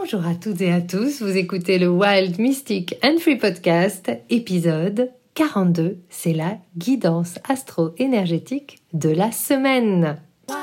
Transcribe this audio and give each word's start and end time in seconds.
Bonjour 0.00 0.26
à 0.26 0.34
toutes 0.34 0.62
et 0.62 0.72
à 0.72 0.80
tous, 0.80 1.20
vous 1.20 1.36
écoutez 1.36 1.78
le 1.78 1.90
Wild 1.90 2.38
Mystic 2.38 2.94
and 3.04 3.18
Free 3.20 3.36
Podcast, 3.36 4.10
épisode 4.30 5.10
42, 5.34 5.98
c'est 6.08 6.32
la 6.32 6.56
guidance 6.78 7.34
astro-énergétique 7.46 8.78
de 8.94 9.10
la 9.10 9.30
semaine. 9.32 10.16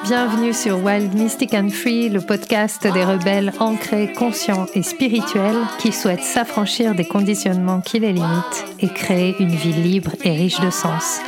Bienvenue 0.04 0.52
sur 0.52 0.84
Wild 0.84 1.14
Mystic 1.14 1.54
and 1.54 1.70
Free, 1.70 2.10
le 2.10 2.22
podcast 2.22 2.82
des 2.92 3.06
rebelles 3.06 3.54
ancrés, 3.60 4.12
conscients 4.14 4.66
et 4.74 4.82
spirituels 4.82 5.62
qui 5.78 5.92
souhaitent 5.92 6.24
s'affranchir 6.24 6.96
des 6.96 7.06
conditionnements 7.06 7.82
qui 7.82 8.00
les 8.00 8.14
limitent 8.14 8.66
et 8.80 8.88
créer 8.88 9.36
une 9.40 9.54
vie 9.54 9.74
libre 9.74 10.16
et 10.24 10.32
riche 10.32 10.60
de 10.60 10.72
sens. 10.72 11.20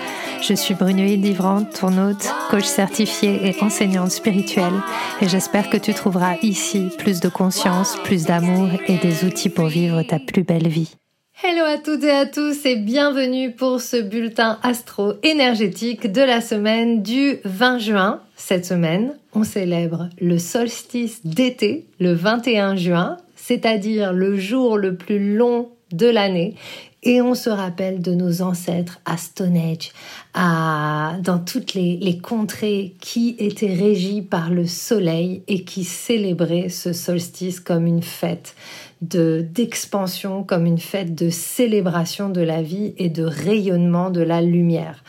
Je 0.42 0.56
suis 0.56 0.74
Brunoïde 0.74 1.24
Livrante, 1.24 1.80
ton 1.80 2.16
coach 2.50 2.64
certifiée 2.64 3.40
et 3.48 3.64
enseignante 3.64 4.10
spirituelle, 4.10 4.74
et 5.22 5.30
j'espère 5.30 5.70
que 5.70 5.78
tu 5.78 5.94
trouveras 5.94 6.38
ici 6.42 6.90
plus 6.98 7.20
de 7.20 7.30
conscience, 7.30 7.96
plus 8.04 8.26
d'amour 8.26 8.70
et 8.88 8.98
des 8.98 9.24
outils 9.24 9.50
pour 9.50 9.68
vivre 9.68 10.02
ta 10.02 10.18
plus 10.18 10.42
belle 10.42 10.68
vie. 10.68 10.96
Hello 11.44 11.64
à 11.64 11.78
toutes 11.78 12.04
et 12.04 12.12
à 12.12 12.26
tous 12.26 12.66
et 12.66 12.76
bienvenue 12.76 13.52
pour 13.52 13.82
ce 13.82 14.02
bulletin 14.02 14.58
astro-énergétique 14.64 16.12
de 16.12 16.22
la 16.22 16.42
semaine 16.42 17.04
du 17.04 17.38
20 17.46 17.78
juin. 17.78 18.22
Cette 18.36 18.66
semaine, 18.66 19.14
on 19.34 19.44
célèbre 19.44 20.10
le 20.20 20.40
solstice 20.40 21.24
d'été, 21.24 21.86
le 22.00 22.14
21 22.14 22.76
juin, 22.76 23.18
c'est-à-dire 23.36 24.12
le 24.12 24.38
jour 24.38 24.78
le 24.78 24.96
plus 24.96 25.36
long 25.36 25.70
de 25.92 26.08
l'année 26.08 26.56
et 27.04 27.22
on 27.22 27.34
se 27.34 27.50
rappelle 27.50 28.02
de 28.02 28.14
nos 28.14 28.42
ancêtres 28.44 29.00
à 29.06 29.18
Stonehenge, 29.18 29.92
à, 30.36 31.18
dans 31.22 31.40
toutes 31.40 31.74
les, 31.74 32.20
contrées 32.22 32.96
qui 33.00 33.36
étaient 33.40 33.74
régies 33.74 34.22
par 34.22 34.52
le 34.52 34.68
soleil 34.68 35.44
et 35.48 35.64
qui 35.64 35.84
célébraient 35.84 36.70
ce 36.70 36.94
solstice 36.94 37.60
comme 37.60 37.88
une 37.88 38.04
fête 38.04 38.56
de 39.02 39.44
d'expansion, 39.52 40.44
comme 40.44 40.68
une 40.68 40.78
fête 40.78 41.16
de 41.16 41.32
célébration 41.32 42.30
de 42.30 42.42
la 42.42 42.62
vie 42.62 42.94
et 42.98 43.10
de 43.10 43.24
rayonnement 43.24 44.12
de 44.12 44.22
la 44.22 44.42
lumière. 44.42 45.04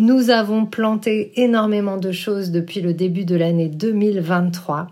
Nous 0.00 0.30
avons 0.30 0.64
planté 0.64 1.30
énormément 1.42 1.98
de 1.98 2.10
choses 2.10 2.50
depuis 2.52 2.80
le 2.80 2.94
début 2.94 3.26
de 3.26 3.36
l'année 3.36 3.68
2023 3.68 4.86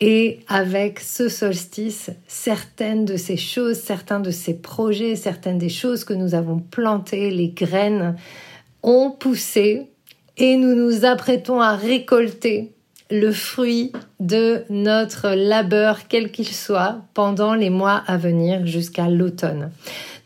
et 0.00 0.40
avec 0.48 1.00
ce 1.00 1.28
solstice, 1.28 2.08
certaines 2.26 3.04
de 3.04 3.18
ces 3.18 3.36
choses, 3.36 3.76
certains 3.76 4.20
de 4.20 4.30
ces 4.30 4.54
projets, 4.54 5.16
certaines 5.16 5.58
des 5.58 5.68
choses 5.68 6.02
que 6.02 6.14
nous 6.14 6.34
avons 6.34 6.60
plantées, 6.60 7.30
les 7.30 7.50
graines, 7.50 8.16
ont 8.82 9.10
poussé 9.10 9.90
et 10.38 10.56
nous 10.56 10.74
nous 10.74 11.04
apprêtons 11.04 11.60
à 11.60 11.76
récolter 11.76 12.72
le 13.10 13.32
fruit 13.32 13.92
de 14.18 14.62
notre 14.70 15.28
labeur, 15.28 16.08
quel 16.08 16.30
qu'il 16.30 16.48
soit, 16.48 17.02
pendant 17.12 17.52
les 17.52 17.68
mois 17.68 18.02
à 18.06 18.16
venir 18.16 18.64
jusqu'à 18.64 19.10
l'automne. 19.10 19.72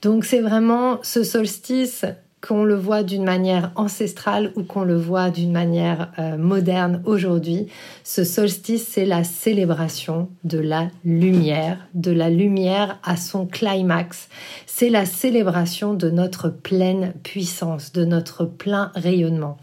Donc 0.00 0.24
c'est 0.24 0.42
vraiment 0.42 1.00
ce 1.02 1.24
solstice 1.24 2.04
qu'on 2.42 2.64
le 2.64 2.74
voit 2.74 3.04
d'une 3.04 3.22
manière 3.22 3.70
ancestrale 3.76 4.52
ou 4.56 4.64
qu'on 4.64 4.82
le 4.82 4.96
voit 4.96 5.30
d'une 5.30 5.52
manière 5.52 6.10
euh, 6.18 6.36
moderne 6.36 7.00
aujourd'hui, 7.06 7.68
ce 8.02 8.24
solstice, 8.24 8.86
c'est 8.86 9.04
la 9.04 9.22
célébration 9.22 10.28
de 10.42 10.58
la 10.58 10.88
lumière, 11.04 11.78
de 11.94 12.10
la 12.10 12.30
lumière 12.30 12.98
à 13.04 13.16
son 13.16 13.46
climax. 13.46 14.28
C'est 14.66 14.90
la 14.90 15.06
célébration 15.06 15.94
de 15.94 16.10
notre 16.10 16.48
pleine 16.48 17.14
puissance, 17.22 17.92
de 17.92 18.04
notre 18.04 18.44
plein 18.44 18.90
rayonnement. 18.96 19.56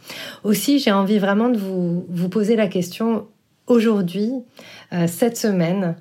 Aussi, 0.45 0.79
j'ai 0.79 0.93
envie 0.93 1.19
vraiment 1.19 1.49
de 1.49 1.57
vous, 1.57 2.05
vous 2.09 2.29
poser 2.29 2.55
la 2.55 2.67
question 2.67 3.27
aujourd'hui, 3.67 4.31
euh, 4.93 5.05
cette 5.07 5.35
semaine, 5.35 5.97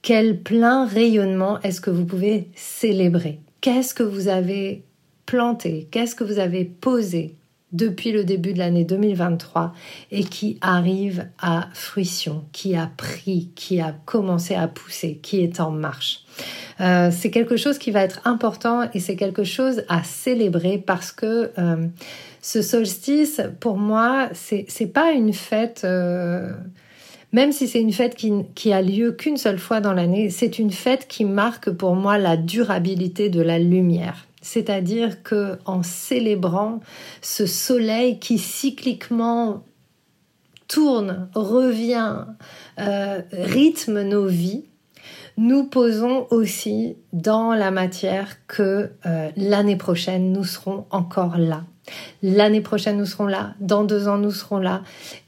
quel 0.00 0.40
plein 0.40 0.86
rayonnement 0.86 1.60
est-ce 1.60 1.82
que 1.82 1.90
vous 1.90 2.06
pouvez 2.06 2.48
célébrer? 2.56 3.38
Qu'est-ce 3.60 3.92
que 3.94 4.02
vous 4.02 4.28
avez 4.28 4.82
planté, 5.26 5.88
qu'est-ce 5.90 6.14
que 6.14 6.24
vous 6.24 6.38
avez 6.38 6.64
posé 6.64 7.36
depuis 7.72 8.12
le 8.12 8.24
début 8.24 8.52
de 8.52 8.58
l'année 8.58 8.84
2023 8.84 9.72
et 10.10 10.24
qui 10.24 10.58
arrive 10.60 11.26
à 11.40 11.68
fruition, 11.72 12.44
qui 12.52 12.76
a 12.76 12.90
pris, 12.96 13.50
qui 13.54 13.80
a 13.80 13.94
commencé 14.04 14.54
à 14.54 14.68
pousser, 14.68 15.18
qui 15.22 15.40
est 15.40 15.58
en 15.58 15.70
marche. 15.70 16.24
Euh, 16.80 17.10
c'est 17.10 17.30
quelque 17.30 17.56
chose 17.56 17.78
qui 17.78 17.90
va 17.90 18.02
être 18.02 18.20
important 18.24 18.88
et 18.92 19.00
c'est 19.00 19.16
quelque 19.16 19.44
chose 19.44 19.84
à 19.88 20.02
célébrer 20.02 20.78
parce 20.78 21.12
que 21.12 21.50
euh, 21.58 21.86
ce 22.42 22.60
solstice, 22.60 23.40
pour 23.60 23.78
moi, 23.78 24.28
c'est 24.32 24.92
pas 24.92 25.12
une 25.12 25.32
fête. 25.32 25.82
Euh, 25.84 26.52
même 27.32 27.52
si 27.52 27.66
c'est 27.66 27.80
une 27.80 27.92
fête 27.92 28.14
qui, 28.14 28.30
qui 28.54 28.74
a 28.74 28.82
lieu 28.82 29.12
qu'une 29.12 29.38
seule 29.38 29.58
fois 29.58 29.80
dans 29.80 29.94
l'année, 29.94 30.28
c'est 30.28 30.58
une 30.58 30.70
fête 30.70 31.08
qui 31.08 31.24
marque 31.24 31.70
pour 31.70 31.94
moi 31.94 32.18
la 32.18 32.36
durabilité 32.36 33.30
de 33.30 33.40
la 33.40 33.58
lumière. 33.58 34.26
C'est-à-dire 34.42 35.22
que 35.22 35.58
en 35.64 35.82
célébrant 35.82 36.80
ce 37.22 37.46
soleil 37.46 38.18
qui 38.18 38.38
cycliquement 38.38 39.64
tourne, 40.68 41.28
revient, 41.34 42.24
euh, 42.78 43.22
rythme 43.32 44.02
nos 44.02 44.26
vies, 44.26 44.64
nous 45.36 45.64
posons 45.64 46.26
aussi 46.30 46.96
dans 47.12 47.54
la 47.54 47.70
matière 47.70 48.46
que 48.46 48.90
euh, 49.06 49.30
l'année 49.36 49.76
prochaine, 49.76 50.32
nous 50.32 50.44
serons 50.44 50.86
encore 50.90 51.38
là. 51.38 51.64
L'année 52.22 52.60
prochaine, 52.60 52.98
nous 52.98 53.06
serons 53.06 53.26
là. 53.26 53.54
Dans 53.60 53.84
deux 53.84 54.06
ans, 54.06 54.18
nous 54.18 54.30
serons 54.30 54.58
là. 54.58 54.82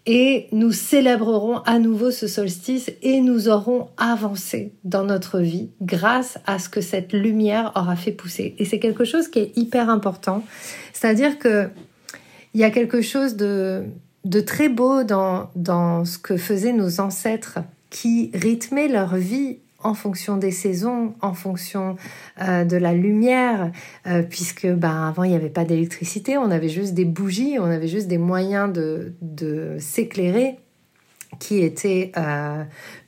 Et 0.06 0.46
nous 0.52 0.72
célébrerons 0.72 1.58
à 1.58 1.78
nouveau 1.78 2.10
ce 2.10 2.28
solstice 2.28 2.92
et 3.02 3.20
nous 3.20 3.48
aurons 3.48 3.88
avancé 3.96 4.72
dans 4.84 5.04
notre 5.04 5.40
vie 5.40 5.70
grâce 5.82 6.38
à 6.46 6.58
ce 6.58 6.68
que 6.68 6.80
cette 6.80 7.12
lumière 7.12 7.72
aura 7.74 7.96
fait 7.96 8.12
pousser. 8.12 8.54
Et 8.58 8.64
c'est 8.64 8.78
quelque 8.78 9.04
chose 9.04 9.28
qui 9.28 9.40
est 9.40 9.56
hyper 9.56 9.90
important. 9.90 10.44
C'est-à-dire 10.92 11.38
que 11.38 11.68
il 12.54 12.60
y 12.60 12.64
a 12.64 12.70
quelque 12.70 13.02
chose 13.02 13.34
de, 13.34 13.82
de 14.24 14.40
très 14.40 14.68
beau 14.68 15.02
dans, 15.02 15.50
dans 15.56 16.04
ce 16.04 16.18
que 16.18 16.36
faisaient 16.36 16.72
nos 16.72 17.00
ancêtres 17.00 17.58
qui 17.90 18.30
rythmaient 18.32 18.86
leur 18.86 19.16
vie 19.16 19.58
en 19.84 19.94
fonction 19.94 20.38
des 20.38 20.50
saisons, 20.50 21.14
en 21.20 21.34
fonction 21.34 21.96
euh, 22.40 22.64
de 22.64 22.76
la 22.76 22.94
lumière, 22.94 23.70
euh, 24.06 24.22
puisque 24.22 24.66
ben, 24.66 25.08
avant 25.08 25.22
il 25.22 25.30
n'y 25.30 25.36
avait 25.36 25.50
pas 25.50 25.64
d'électricité, 25.64 26.38
on 26.38 26.50
avait 26.50 26.70
juste 26.70 26.94
des 26.94 27.04
bougies, 27.04 27.58
on 27.60 27.66
avait 27.66 27.86
juste 27.86 28.08
des 28.08 28.18
moyens 28.18 28.72
de, 28.72 29.76
s'éclairer 29.78 30.56
qui 31.38 31.62
étaient 31.62 32.12
euh, 32.16 32.62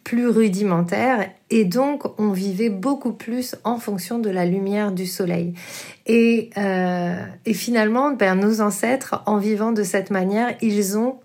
plus 0.05 0.29
rudimentaires 0.29 1.31
et 1.49 1.65
donc 1.65 2.03
on 2.21 2.33
vivait 2.33 2.71
beaucoup 2.71 3.13
plus 3.13 3.55
en 3.65 3.79
fonction 3.79 4.19
de 4.19 4.29
la 4.29 4.45
lumière 4.45 4.93
du 4.93 5.07
soleil. 5.07 5.55
Et, 6.07 6.51
et 7.47 7.55
finalement, 7.55 8.13
ben, 8.13 8.35
nos 8.35 8.61
ancêtres, 8.61 9.23
en 9.27 9.39
vivant 9.39 9.73
de 9.73 9.83
cette 9.83 10.11
manière, 10.11 10.55
ils 10.61 10.99
ont 10.99 11.17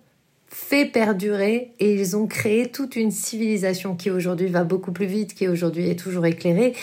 fait 0.53 0.85
perdurer 0.85 1.71
et 1.79 1.93
ils 1.93 2.17
ont 2.17 2.27
créé 2.27 2.69
toute 2.69 2.97
une 2.97 3.09
civilisation 3.09 3.95
qui 3.95 4.11
aujourd'hui 4.11 4.47
va 4.47 4.65
beaucoup 4.65 4.91
plus 4.91 5.05
vite, 5.05 5.33
qui 5.33 5.47
aujourd'hui 5.47 5.89
est 5.89 5.95
toujours 5.95 6.25
éclairée 6.25 6.73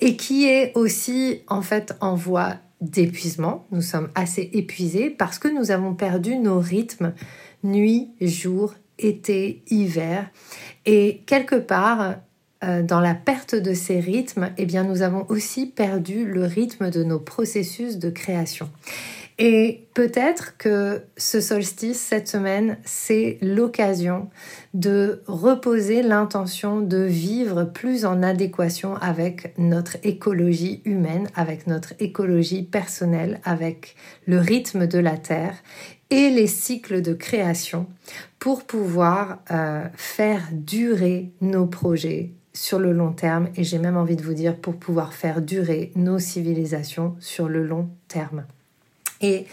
et 0.00 0.16
qui 0.16 0.46
est 0.46 0.72
aussi 0.76 1.42
en 1.48 1.60
fait 1.60 1.94
en 2.00 2.14
voie 2.14 2.54
d'épuisement. 2.80 3.66
Nous 3.72 3.82
sommes 3.82 4.10
assez 4.14 4.48
épuisés 4.52 5.10
parce 5.10 5.40
que 5.40 5.48
nous 5.48 5.72
avons 5.72 5.94
perdu 5.94 6.36
nos 6.36 6.60
rythmes 6.60 7.14
nuit, 7.64 8.10
jour, 8.20 8.74
été, 8.98 9.62
hiver 9.70 10.30
et 10.84 11.22
quelque 11.26 11.56
part 11.56 12.16
euh, 12.64 12.82
dans 12.82 13.00
la 13.00 13.14
perte 13.14 13.56
de 13.56 13.74
ces 13.74 13.98
rythmes, 13.98 14.50
eh 14.56 14.66
bien 14.66 14.84
nous 14.84 15.02
avons 15.02 15.26
aussi 15.28 15.66
perdu 15.66 16.24
le 16.24 16.44
rythme 16.44 16.90
de 16.90 17.02
nos 17.02 17.18
processus 17.18 17.98
de 17.98 18.08
création. 18.08 18.70
Et 19.38 19.86
peut-être 19.92 20.56
que 20.56 21.02
ce 21.18 21.42
solstice, 21.42 22.00
cette 22.00 22.26
semaine, 22.26 22.78
c'est 22.86 23.36
l'occasion 23.42 24.30
de 24.72 25.22
reposer 25.26 26.02
l'intention 26.02 26.80
de 26.80 27.02
vivre 27.02 27.64
plus 27.64 28.06
en 28.06 28.22
adéquation 28.22 28.96
avec 28.96 29.52
notre 29.58 29.98
écologie 30.04 30.80
humaine, 30.86 31.28
avec 31.34 31.66
notre 31.66 31.92
écologie 31.98 32.62
personnelle, 32.62 33.40
avec 33.44 33.96
le 34.26 34.38
rythme 34.38 34.86
de 34.86 34.98
la 34.98 35.18
Terre 35.18 35.56
et 36.08 36.30
les 36.30 36.46
cycles 36.46 37.02
de 37.02 37.12
création 37.12 37.86
pour 38.38 38.64
pouvoir 38.64 39.40
euh, 39.50 39.84
faire 39.96 40.48
durer 40.52 41.32
nos 41.42 41.66
projets 41.66 42.30
sur 42.54 42.78
le 42.78 42.92
long 42.92 43.12
terme 43.12 43.48
et 43.54 43.64
j'ai 43.64 43.78
même 43.78 43.98
envie 43.98 44.16
de 44.16 44.22
vous 44.22 44.32
dire 44.32 44.56
pour 44.56 44.76
pouvoir 44.76 45.12
faire 45.12 45.42
durer 45.42 45.92
nos 45.94 46.18
civilisations 46.18 47.16
sur 47.20 47.48
le 47.50 47.66
long 47.66 47.90
terme. 48.08 48.46
Et 49.20 49.46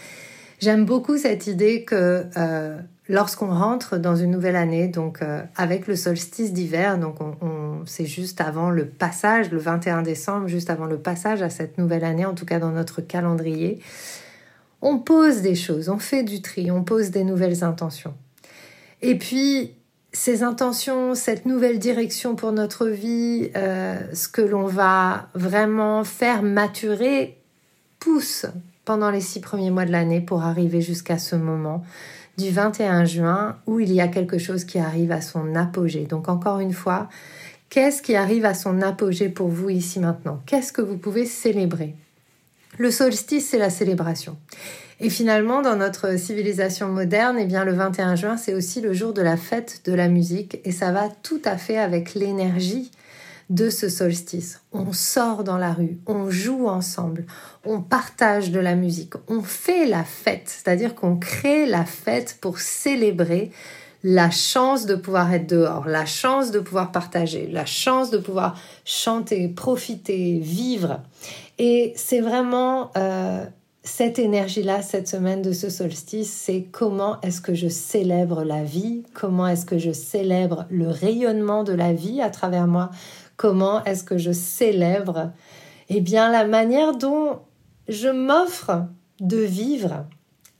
j'aime 0.60 0.84
beaucoup 0.84 1.16
cette 1.18 1.46
idée 1.46 1.84
que 1.84 2.24
euh, 2.36 2.78
lorsqu'on 3.08 3.48
rentre 3.48 3.98
dans 3.98 4.16
une 4.16 4.30
nouvelle 4.30 4.56
année, 4.56 4.88
donc 4.88 5.22
euh, 5.22 5.42
avec 5.56 5.86
le 5.86 5.96
solstice 5.96 6.52
d'hiver, 6.52 6.98
donc 6.98 7.20
on, 7.20 7.82
c'est 7.86 8.06
juste 8.06 8.40
avant 8.40 8.70
le 8.70 8.86
passage, 8.86 9.50
le 9.50 9.58
21 9.58 10.02
décembre, 10.02 10.48
juste 10.48 10.70
avant 10.70 10.86
le 10.86 10.98
passage 10.98 11.42
à 11.42 11.50
cette 11.50 11.78
nouvelle 11.78 12.04
année, 12.04 12.24
en 12.24 12.34
tout 12.34 12.46
cas 12.46 12.58
dans 12.58 12.70
notre 12.70 13.00
calendrier, 13.00 13.80
on 14.82 14.98
pose 14.98 15.40
des 15.40 15.54
choses, 15.54 15.88
on 15.88 15.98
fait 15.98 16.22
du 16.22 16.42
tri, 16.42 16.70
on 16.70 16.84
pose 16.84 17.10
des 17.10 17.24
nouvelles 17.24 17.64
intentions. 17.64 18.14
Et 19.00 19.16
puis, 19.16 19.72
ces 20.12 20.42
intentions, 20.42 21.14
cette 21.14 21.44
nouvelle 21.46 21.78
direction 21.78 22.36
pour 22.36 22.52
notre 22.52 22.86
vie, 22.86 23.50
euh, 23.56 23.98
ce 24.12 24.28
que 24.28 24.42
l'on 24.42 24.66
va 24.66 25.28
vraiment 25.34 26.04
faire 26.04 26.42
maturer, 26.42 27.38
pousse 27.98 28.46
pendant 28.84 29.10
les 29.10 29.20
six 29.20 29.40
premiers 29.40 29.70
mois 29.70 29.84
de 29.84 29.92
l'année 29.92 30.20
pour 30.20 30.42
arriver 30.42 30.80
jusqu'à 30.80 31.18
ce 31.18 31.36
moment 31.36 31.84
du 32.36 32.50
21 32.50 33.04
juin 33.04 33.56
où 33.66 33.80
il 33.80 33.92
y 33.92 34.00
a 34.00 34.08
quelque 34.08 34.38
chose 34.38 34.64
qui 34.64 34.78
arrive 34.78 35.12
à 35.12 35.20
son 35.20 35.54
apogée. 35.54 36.04
Donc 36.04 36.28
encore 36.28 36.60
une 36.60 36.72
fois, 36.72 37.08
qu'est-ce 37.70 38.02
qui 38.02 38.16
arrive 38.16 38.44
à 38.44 38.54
son 38.54 38.82
apogée 38.82 39.28
pour 39.28 39.48
vous 39.48 39.70
ici 39.70 40.00
maintenant? 40.00 40.40
Qu'est-ce 40.46 40.72
que 40.72 40.82
vous 40.82 40.96
pouvez 40.96 41.26
célébrer? 41.26 41.94
Le 42.76 42.90
solstice, 42.90 43.50
c'est 43.50 43.58
la 43.58 43.70
célébration. 43.70 44.36
Et 45.00 45.10
finalement, 45.10 45.62
dans 45.62 45.76
notre 45.76 46.18
civilisation 46.18 46.88
moderne, 46.88 47.36
eh 47.38 47.44
bien, 47.44 47.64
le 47.64 47.72
21 47.72 48.16
juin, 48.16 48.36
c'est 48.36 48.54
aussi 48.54 48.80
le 48.80 48.92
jour 48.92 49.12
de 49.12 49.22
la 49.22 49.36
fête 49.36 49.82
de 49.84 49.92
la 49.92 50.08
musique 50.08 50.60
et 50.64 50.72
ça 50.72 50.92
va 50.92 51.08
tout 51.22 51.42
à 51.44 51.56
fait 51.56 51.78
avec 51.78 52.14
l'énergie 52.14 52.90
de 53.50 53.70
ce 53.70 53.88
solstice. 53.88 54.60
On 54.72 54.92
sort 54.92 55.44
dans 55.44 55.58
la 55.58 55.72
rue, 55.72 55.98
on 56.06 56.30
joue 56.30 56.68
ensemble, 56.68 57.26
on 57.64 57.80
partage 57.80 58.50
de 58.50 58.60
la 58.60 58.74
musique, 58.74 59.14
on 59.28 59.42
fait 59.42 59.86
la 59.86 60.04
fête, 60.04 60.46
c'est-à-dire 60.46 60.94
qu'on 60.94 61.16
crée 61.16 61.66
la 61.66 61.84
fête 61.84 62.38
pour 62.40 62.58
célébrer 62.58 63.50
la 64.02 64.30
chance 64.30 64.84
de 64.84 64.94
pouvoir 64.94 65.32
être 65.32 65.48
dehors, 65.48 65.86
la 65.86 66.04
chance 66.04 66.50
de 66.50 66.60
pouvoir 66.60 66.92
partager, 66.92 67.48
la 67.50 67.64
chance 67.64 68.10
de 68.10 68.18
pouvoir 68.18 68.60
chanter, 68.84 69.48
profiter, 69.48 70.38
vivre. 70.38 71.00
Et 71.58 71.94
c'est 71.96 72.20
vraiment 72.20 72.90
euh, 72.98 73.46
cette 73.82 74.18
énergie-là, 74.18 74.82
cette 74.82 75.08
semaine 75.08 75.40
de 75.40 75.52
ce 75.52 75.68
solstice, 75.68 76.32
c'est 76.32 76.66
comment 76.70 77.20
est-ce 77.20 77.40
que 77.40 77.54
je 77.54 77.68
célèbre 77.68 78.42
la 78.42 78.64
vie, 78.64 79.04
comment 79.14 79.46
est-ce 79.46 79.66
que 79.66 79.78
je 79.78 79.92
célèbre 79.92 80.66
le 80.70 80.88
rayonnement 80.88 81.64
de 81.64 81.72
la 81.72 81.92
vie 81.92 82.22
à 82.22 82.28
travers 82.28 82.66
moi, 82.66 82.90
Comment 83.36 83.84
est-ce 83.84 84.04
que 84.04 84.18
je 84.18 84.32
célèbre? 84.32 85.32
Eh 85.88 86.00
bien, 86.00 86.30
la 86.30 86.46
manière 86.46 86.96
dont 86.96 87.40
je 87.88 88.08
m'offre 88.08 88.86
de 89.20 89.38
vivre. 89.38 90.06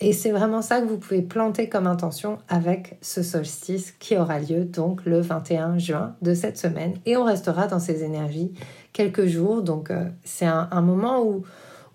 Et 0.01 0.13
c'est 0.13 0.33
vraiment 0.33 0.61
ça 0.61 0.81
que 0.81 0.87
vous 0.87 0.99
pouvez 0.99 1.23
planter 1.23 1.69
comme 1.69 1.87
intention 1.87 2.39
avec 2.49 2.99
ce 3.01 3.23
solstice 3.23 3.93
qui 3.93 4.17
aura 4.17 4.41
lieu 4.41 4.65
donc 4.65 5.05
le 5.07 5.21
21 5.21 5.79
juin 5.79 6.17
de 6.21 6.35
cette 6.35 6.59
semaine. 6.59 6.95
Et 7.07 7.17
on 7.17 7.25
restera 7.25 7.69
dans 7.69 7.79
ces 7.79 8.03
énergies 8.03 8.53
quelques 8.93 9.27
jours. 9.27 9.63
Donc 9.63 9.91
euh, 9.91 10.09
c'est 10.25 10.47
un, 10.47 10.81
moment 10.83 11.23
où, 11.23 11.45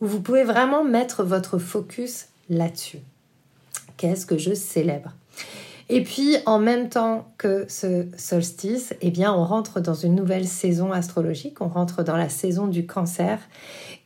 où 0.01 0.07
vous 0.07 0.21
pouvez 0.21 0.43
vraiment 0.43 0.83
mettre 0.83 1.23
votre 1.23 1.57
focus 1.57 2.27
là-dessus. 2.49 2.99
Qu'est-ce 3.97 4.25
que 4.25 4.37
je 4.37 4.53
célèbre? 4.53 5.13
Et 5.91 6.03
puis, 6.03 6.37
en 6.45 6.59
même 6.59 6.87
temps 6.87 7.33
que 7.39 7.65
ce 7.67 8.05
solstice, 8.15 8.93
eh 9.01 9.09
bien, 9.09 9.33
on 9.33 9.43
rentre 9.43 9.79
dans 9.79 9.95
une 9.95 10.13
nouvelle 10.13 10.45
saison 10.45 10.91
astrologique, 10.91 11.61
on 11.61 11.67
rentre 11.67 12.03
dans 12.03 12.15
la 12.15 12.29
saison 12.29 12.67
du 12.67 12.85
cancer. 12.85 13.39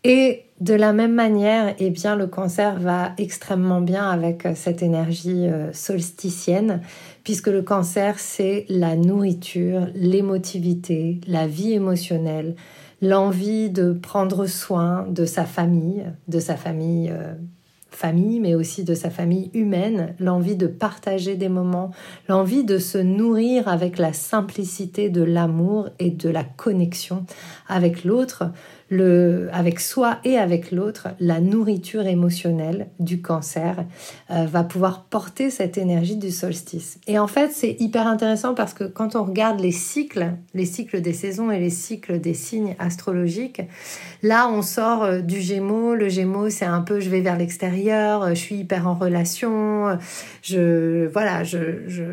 Et 0.06 0.46
de 0.62 0.74
la 0.74 0.94
même 0.94 1.14
manière, 1.14 1.76
eh 1.80 1.90
bien, 1.90 2.16
le 2.16 2.28
cancer 2.28 2.80
va 2.80 3.12
extrêmement 3.18 3.82
bien 3.82 4.10
avec 4.10 4.48
cette 4.56 4.82
énergie 4.82 5.46
euh, 5.48 5.74
solsticienne, 5.74 6.80
puisque 7.26 7.48
le 7.48 7.62
cancer, 7.62 8.18
c'est 8.18 8.66
la 8.70 8.96
nourriture, 8.96 9.88
l'émotivité, 9.94 11.20
la 11.28 11.48
vie 11.48 11.74
émotionnelle, 11.74 12.56
l'envie 13.02 13.70
de 13.70 13.92
prendre 13.92 14.46
soin 14.46 15.06
de 15.10 15.26
sa 15.26 15.44
famille, 15.44 16.06
de 16.30 16.40
sa 16.40 16.56
famille 16.56 17.12
euh, 17.12 17.34
famille, 17.96 18.40
mais 18.40 18.56
aussi 18.56 18.84
de 18.84 18.94
sa 18.94 19.10
famille 19.10 19.50
humaine, 19.54 20.16
l'envie 20.20 20.56
de 20.56 20.68
partager 20.68 21.36
des 21.36 21.50
moments, 21.50 21.92
l'envie 22.28 22.64
de 22.64 22.78
se 22.78 22.98
nourrir 22.98 23.68
avec 23.68 23.98
la 23.98 24.14
simplicité 24.14 25.10
de 25.10 25.24
l'amour 25.24 25.90
et 26.00 26.12
de 26.12 26.30
la 26.30 26.44
connexion 26.44 27.26
avec 27.68 28.04
l'autre, 28.04 28.52
le, 28.90 29.50
avec 29.52 29.80
soi 29.80 30.20
et 30.24 30.38
avec 30.38 30.72
l'autre, 30.72 31.10
la 31.20 31.40
nourriture 31.40 32.06
émotionnelle 32.06 32.88
du 33.00 33.22
cancer 33.22 33.86
euh, 34.32 34.46
va 34.46 34.64
pouvoir 34.64 35.06
porter 35.06 35.50
cette 35.50 35.78
énergie 35.78 36.18
du 36.18 36.32
solstice. 36.32 37.00
Et 37.08 37.18
en 37.20 37.28
fait, 37.28 37.52
c'est 37.52 37.76
hyper 37.80 38.08
intéressant 38.08 38.54
parce 38.54 38.74
que 38.74 38.84
quand 38.84 39.16
on 39.16 39.24
regarde 39.24 39.60
les 39.60 39.72
cycles, 39.72 40.34
les 40.54 40.66
cycles 40.66 41.02
des 41.02 41.14
saisons 41.14 41.52
et 41.52 41.60
les 41.60 41.70
cycles 41.70 42.20
des 42.20 42.34
signes 42.34 42.76
astrologiques, 42.80 43.62
là, 44.22 44.50
on 44.50 44.62
sort 44.62 45.04
euh, 45.04 45.20
du 45.20 45.42
Gémeaux. 45.42 45.96
Le 45.96 46.10
Gémeaux, 46.10 46.50
c'est 46.50 46.66
un 46.66 46.82
peu, 46.82 47.00
je 47.00 47.10
vais 47.10 47.22
vers 47.22 47.38
l'extérieur, 47.38 48.30
je 48.30 48.36
suis 48.36 48.56
hyper 48.56 48.88
en 48.88 48.94
relation, 48.94 49.98
je, 50.42 51.08
voilà, 51.08 51.44
je 51.44 52.04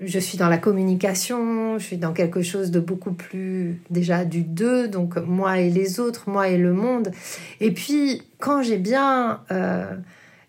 je 0.00 0.18
suis 0.18 0.38
dans 0.38 0.48
la 0.48 0.58
communication, 0.58 1.78
je 1.78 1.84
suis 1.84 1.96
dans 1.98 2.12
quelque 2.12 2.42
chose 2.42 2.70
de 2.70 2.80
beaucoup 2.80 3.12
plus 3.12 3.80
déjà 3.90 4.24
du 4.24 4.42
deux, 4.42 4.88
donc 4.88 5.16
moi 5.16 5.58
et 5.58 5.70
les 5.70 6.00
autres, 6.00 6.30
moi 6.30 6.48
et 6.48 6.56
le 6.56 6.72
monde. 6.72 7.12
Et 7.60 7.72
puis 7.72 8.22
quand 8.38 8.62
j'ai 8.62 8.78
bien 8.78 9.40
euh, 9.50 9.94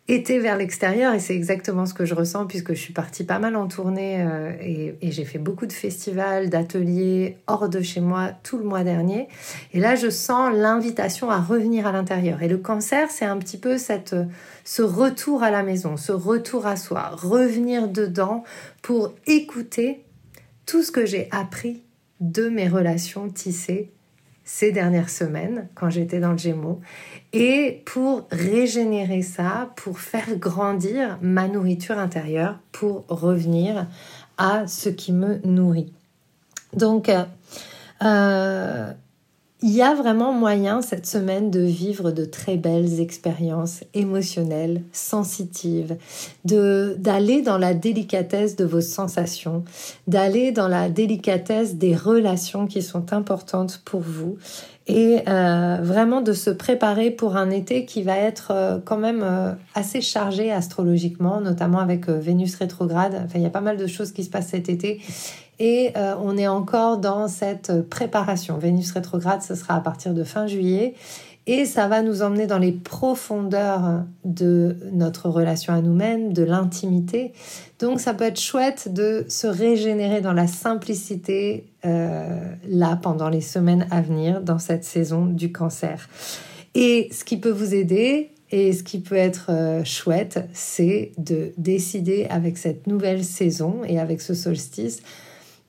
été 0.08 0.40
vers 0.40 0.58
l'extérieur, 0.58 1.14
et 1.14 1.20
c'est 1.20 1.36
exactement 1.36 1.86
ce 1.86 1.94
que 1.94 2.06
je 2.06 2.14
ressens 2.14 2.46
puisque 2.46 2.74
je 2.74 2.80
suis 2.80 2.94
partie 2.94 3.24
pas 3.24 3.40
mal 3.40 3.56
en 3.56 3.68
tournée 3.68 4.22
euh, 4.22 4.52
et, 4.60 4.96
et 5.02 5.12
j'ai 5.12 5.24
fait 5.26 5.38
beaucoup 5.38 5.66
de 5.66 5.74
festivals, 5.74 6.50
d'ateliers 6.50 7.38
hors 7.48 7.70
de 7.70 7.82
chez 7.82 8.02
moi 8.02 8.32
tout 8.44 8.58
le 8.58 8.64
mois 8.64 8.84
dernier. 8.84 9.28
Et 9.74 9.80
là, 9.80 9.96
je 9.96 10.10
sens 10.10 10.54
l'invitation 10.54 11.30
à 11.30 11.40
revenir 11.40 11.88
à 11.88 11.92
l'intérieur. 11.92 12.42
Et 12.42 12.48
le 12.48 12.58
cancer, 12.58 13.10
c'est 13.10 13.26
un 13.26 13.38
petit 13.38 13.58
peu 13.58 13.78
cette 13.78 14.16
ce 14.64 14.82
retour 14.82 15.44
à 15.44 15.52
la 15.52 15.64
maison, 15.64 15.98
ce 15.98 16.12
retour 16.12 16.68
à 16.68 16.76
soi, 16.76 17.10
revenir 17.10 17.88
dedans 17.88 18.44
pour 18.82 19.14
écouter 19.28 20.04
tout 20.66 20.84
ce 20.84 20.92
que 20.92 21.06
j'ai 21.06 21.28
appris 21.32 21.84
de 22.20 22.50
mes 22.50 22.68
relations 22.68 23.30
tissées 23.30 23.92
ces 24.54 24.74
dernières 24.74 25.10
semaines 25.10 25.70
quand 25.76 25.90
j'étais 25.90 26.20
dans 26.20 26.34
le 26.34 26.38
Gémeaux 26.38 26.82
et 27.32 27.82
pour 27.86 28.28
régénérer 28.32 29.22
ça, 29.22 29.72
pour 29.78 30.00
faire 30.00 30.36
grandir 30.36 31.18
ma 31.22 31.48
nourriture 31.48 31.98
intérieure, 31.98 32.60
pour 32.74 33.06
revenir 33.08 33.88
à 34.38 34.68
ce 34.68 34.90
qui 34.90 35.14
me 35.14 35.40
nourrit. 35.46 35.94
Donc, 36.74 37.08
euh, 37.08 37.24
euh 38.04 38.92
il 39.64 39.70
y 39.70 39.82
a 39.82 39.94
vraiment 39.94 40.34
moyen 40.34 40.82
cette 40.82 41.06
semaine 41.06 41.52
de 41.52 41.60
vivre 41.60 42.12
de 42.12 42.26
très 42.26 42.58
belles 42.58 43.00
expériences 43.00 43.84
émotionnelles, 43.94 44.82
sensitives, 44.92 45.98
de 46.46 46.96
d'aller 46.98 47.44
dans 47.44 47.60
la 47.60 47.76
délicatesse 47.76 48.56
de 48.56 48.66
vos 48.66 48.82
sensations, 48.82 49.64
d'aller 50.08 50.52
dans 50.52 50.68
la 50.68 50.90
délicatesse 50.90 51.76
des 51.76 51.96
relations 51.96 52.66
qui 52.66 52.82
sont 52.82 53.14
importantes 53.14 53.82
pour 53.86 54.02
vous 54.02 54.38
et 54.88 55.20
euh, 55.28 55.78
vraiment 55.82 56.22
de 56.22 56.34
se 56.34 56.50
préparer 56.50 57.12
pour 57.12 57.38
un 57.38 57.52
été 57.52 57.86
qui 57.86 58.02
va 58.02 58.18
être 58.18 58.52
euh, 58.52 58.80
quand 58.84 58.98
même 58.98 59.22
euh, 59.24 59.54
assez 59.76 60.02
chargé 60.02 60.52
astrologiquement, 60.52 61.40
notamment 61.40 61.80
avec 61.80 62.10
Vénus 62.10 62.56
rétrograde. 62.56 63.14
Enfin, 63.24 63.38
il 63.38 63.44
y 63.44 63.46
a 63.46 63.52
pas 63.52 63.62
mal 63.62 63.78
de 63.78 63.88
choses 63.88 64.12
qui 64.12 64.24
se 64.24 64.30
passent 64.32 64.50
cet 64.50 64.70
été 64.70 65.00
et 65.62 65.92
euh, 65.96 66.16
on 66.20 66.40
est 66.40 66.48
encore 66.48 66.98
dans 66.98 67.28
cette 67.28 67.88
préparation. 67.88 68.58
Vénus 68.58 68.92
rétrograde, 68.94 69.44
ce 69.44 69.54
sera 69.54 69.76
à 69.76 69.80
partir 69.80 70.16
de 70.16 70.24
fin 70.24 70.48
juillet. 70.48 70.96
Et 71.46 71.66
ça 71.66 71.88
va 71.88 72.02
nous 72.02 72.24
emmener 72.24 72.48
dans 72.48 72.58
les 72.58 72.72
profondeurs 72.72 74.04
de 74.26 74.76
notre 74.92 75.30
relation 75.30 75.72
à 75.74 75.82
nous-mêmes, 75.82 76.34
de 76.34 76.42
l'intimité. 76.42 77.34
Donc 77.78 78.00
ça 78.00 78.16
peut 78.16 78.24
être 78.24 78.40
chouette 78.40 78.92
de 78.92 79.24
se 79.28 79.46
régénérer 79.46 80.22
dans 80.22 80.34
la 80.34 80.48
simplicité 80.48 81.66
euh, 81.86 82.40
là 82.68 82.98
pendant 83.00 83.30
les 83.30 83.42
semaines 83.42 83.86
à 83.92 84.02
venir 84.02 84.42
dans 84.42 84.60
cette 84.60 84.84
saison 84.84 85.28
du 85.28 85.52
cancer. 85.52 86.10
Et 86.74 87.10
ce 87.12 87.24
qui 87.24 87.38
peut 87.38 87.52
vous 87.52 87.76
aider, 87.76 88.32
et 88.52 88.74
ce 88.74 88.82
qui 88.82 89.00
peut 89.00 89.16
être 89.16 89.48
euh, 89.50 89.84
chouette, 89.84 90.40
c'est 90.54 91.12
de 91.20 91.54
décider 91.58 92.26
avec 92.32 92.58
cette 92.58 92.88
nouvelle 92.88 93.24
saison 93.24 93.82
et 93.88 94.00
avec 94.00 94.22
ce 94.22 94.34
solstice 94.34 95.04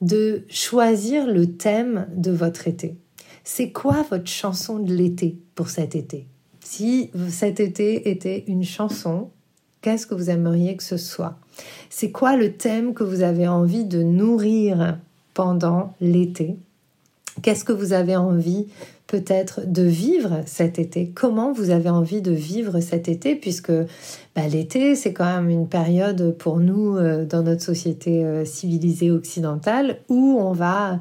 de 0.02 0.42
choisir 0.48 1.26
le 1.26 1.46
thème 1.56 2.06
de 2.14 2.30
votre 2.30 2.68
été. 2.68 2.96
C'est 3.44 3.72
quoi 3.72 4.04
votre 4.10 4.28
chanson 4.28 4.78
de 4.78 4.92
l'été 4.92 5.38
pour 5.54 5.70
cet 5.70 5.94
été? 5.94 6.26
Si 6.60 7.10
cet 7.28 7.60
été 7.60 8.10
était 8.10 8.44
une 8.48 8.64
chanson, 8.64 9.30
qu'est-ce 9.80 10.06
que 10.06 10.14
vous 10.14 10.28
aimeriez 10.28 10.76
que 10.76 10.82
ce 10.82 10.96
soit? 10.96 11.38
C'est 11.88 12.10
quoi 12.10 12.36
le 12.36 12.52
thème 12.52 12.94
que 12.94 13.04
vous 13.04 13.22
avez 13.22 13.48
envie 13.48 13.84
de 13.84 14.02
nourrir 14.02 14.98
pendant 15.34 15.94
l'été? 16.00 16.56
Qu'est-ce 17.40 17.64
que 17.64 17.72
vous 17.72 17.94
avez 17.94 18.14
envie 18.14 18.66
peut-être 19.06 19.60
de 19.66 19.82
vivre 19.82 20.42
cet 20.44 20.78
été? 20.78 21.10
Comment 21.14 21.52
vous 21.52 21.70
avez 21.70 21.88
envie 21.88 22.20
de 22.20 22.30
vivre 22.30 22.80
cet 22.80 23.08
été? 23.08 23.34
Puisque 23.34 23.72
bah, 24.36 24.46
l'été, 24.48 24.94
c'est 24.94 25.14
quand 25.14 25.24
même 25.24 25.48
une 25.48 25.66
période 25.66 26.36
pour 26.36 26.58
nous 26.58 26.96
euh, 26.96 27.24
dans 27.24 27.42
notre 27.42 27.62
société 27.62 28.24
euh, 28.24 28.44
civilisée 28.44 29.10
occidentale 29.10 29.98
où 30.08 30.36
on 30.38 30.52
va 30.52 31.00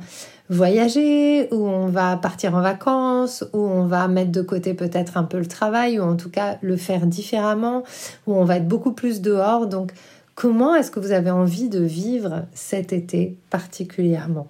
voyager, 0.49 1.47
où 1.53 1.67
on 1.67 1.87
va 1.87 2.17
partir 2.17 2.55
en 2.55 2.61
vacances, 2.61 3.43
où 3.53 3.59
on 3.59 3.85
va 3.85 4.07
mettre 4.07 4.31
de 4.31 4.41
côté 4.41 4.73
peut-être 4.73 5.17
un 5.17 5.23
peu 5.23 5.37
le 5.37 5.45
travail, 5.45 5.99
ou 5.99 6.03
en 6.03 6.15
tout 6.15 6.29
cas 6.29 6.57
le 6.61 6.77
faire 6.77 7.07
différemment, 7.07 7.83
où 8.25 8.35
on 8.35 8.45
va 8.45 8.57
être 8.57 8.67
beaucoup 8.67 8.93
plus 8.93 9.21
dehors. 9.21 9.67
Donc 9.67 9.93
comment 10.35 10.75
est-ce 10.75 10.91
que 10.91 10.99
vous 10.99 11.11
avez 11.11 11.31
envie 11.31 11.69
de 11.69 11.79
vivre 11.79 12.45
cet 12.53 12.93
été 12.93 13.37
particulièrement? 13.49 14.47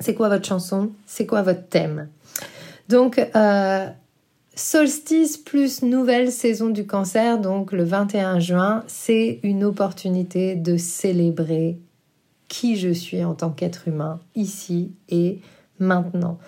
C'est 0.00 0.14
quoi 0.14 0.28
votre 0.28 0.46
chanson? 0.46 0.90
C'est 1.06 1.26
quoi 1.26 1.42
votre 1.42 1.66
thème? 1.68 2.08
Donc, 2.88 3.18
euh, 3.34 3.86
solstice 4.54 5.36
plus 5.36 5.82
nouvelle 5.82 6.30
saison 6.30 6.70
du 6.70 6.86
cancer, 6.86 7.40
donc 7.40 7.72
le 7.72 7.84
21 7.84 8.40
juin, 8.40 8.84
c'est 8.86 9.40
une 9.42 9.64
opportunité 9.64 10.54
de 10.56 10.76
célébrer 10.76 11.78
qui 12.48 12.76
je 12.76 12.90
suis 12.90 13.24
en 13.24 13.34
tant 13.34 13.50
qu'être 13.50 13.88
humain 13.88 14.20
ici 14.34 14.92
et 15.08 15.40
maintenant. 15.78 16.38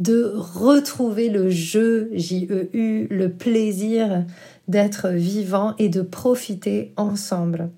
De 0.00 0.32
retrouver 0.34 1.28
le 1.28 1.50
jeu, 1.50 2.10
J-E-U, 2.12 3.06
le 3.10 3.28
plaisir 3.30 4.24
d'être 4.66 5.08
vivant 5.08 5.74
et 5.78 5.88
de 5.88 6.02
profiter 6.02 6.92
ensemble. 6.96 7.70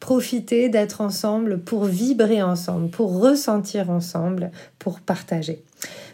Profiter 0.00 0.68
d'être 0.68 1.00
ensemble 1.00 1.60
pour 1.60 1.84
vibrer 1.84 2.42
ensemble, 2.42 2.90
pour 2.90 3.20
ressentir 3.20 3.90
ensemble, 3.90 4.50
pour 4.78 5.00
partager. 5.00 5.64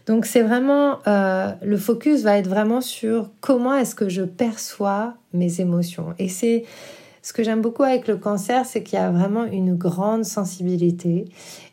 Donc 0.06 0.24
c'est 0.24 0.42
vraiment, 0.42 0.98
euh, 1.06 1.52
le 1.62 1.76
focus 1.76 2.22
va 2.22 2.38
être 2.38 2.48
vraiment 2.48 2.80
sur 2.80 3.30
comment 3.40 3.74
est-ce 3.74 3.94
que 3.94 4.08
je 4.08 4.22
perçois 4.22 5.14
mes 5.32 5.60
émotions. 5.60 6.14
Et 6.18 6.28
c'est 6.28 6.64
ce 7.22 7.32
que 7.32 7.42
j'aime 7.42 7.60
beaucoup 7.60 7.82
avec 7.82 8.08
le 8.08 8.16
cancer, 8.16 8.64
c'est 8.64 8.82
qu'il 8.82 8.98
y 8.98 9.02
a 9.02 9.10
vraiment 9.10 9.44
une 9.44 9.74
grande 9.74 10.24
sensibilité 10.24 11.26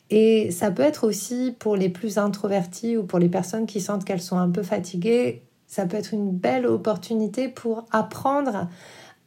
et 0.09 0.51
ça 0.51 0.69
peut 0.71 0.83
être 0.83 1.07
aussi 1.07 1.55
pour 1.57 1.75
les 1.75 1.89
plus 1.89 2.17
introvertis 2.17 2.97
ou 2.97 3.03
pour 3.03 3.19
les 3.19 3.29
personnes 3.29 3.65
qui 3.65 3.81
sentent 3.81 4.05
qu'elles 4.05 4.21
sont 4.21 4.37
un 4.37 4.49
peu 4.49 4.63
fatiguées, 4.63 5.43
ça 5.67 5.85
peut 5.85 5.97
être 5.97 6.13
une 6.13 6.31
belle 6.31 6.67
opportunité 6.67 7.47
pour 7.47 7.85
apprendre 7.91 8.67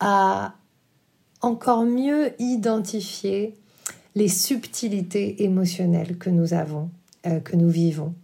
à 0.01 0.55
encore 1.41 1.85
mieux 1.85 2.33
identifier 2.39 3.55
les 4.15 4.29
subtilités 4.29 5.45
émotionnelles 5.45 6.19
que 6.19 6.31
nous 6.31 6.55
avons, 6.55 6.91
euh, 7.27 7.41
que 7.41 7.57
nous 7.57 7.69
vivons, 7.69 8.15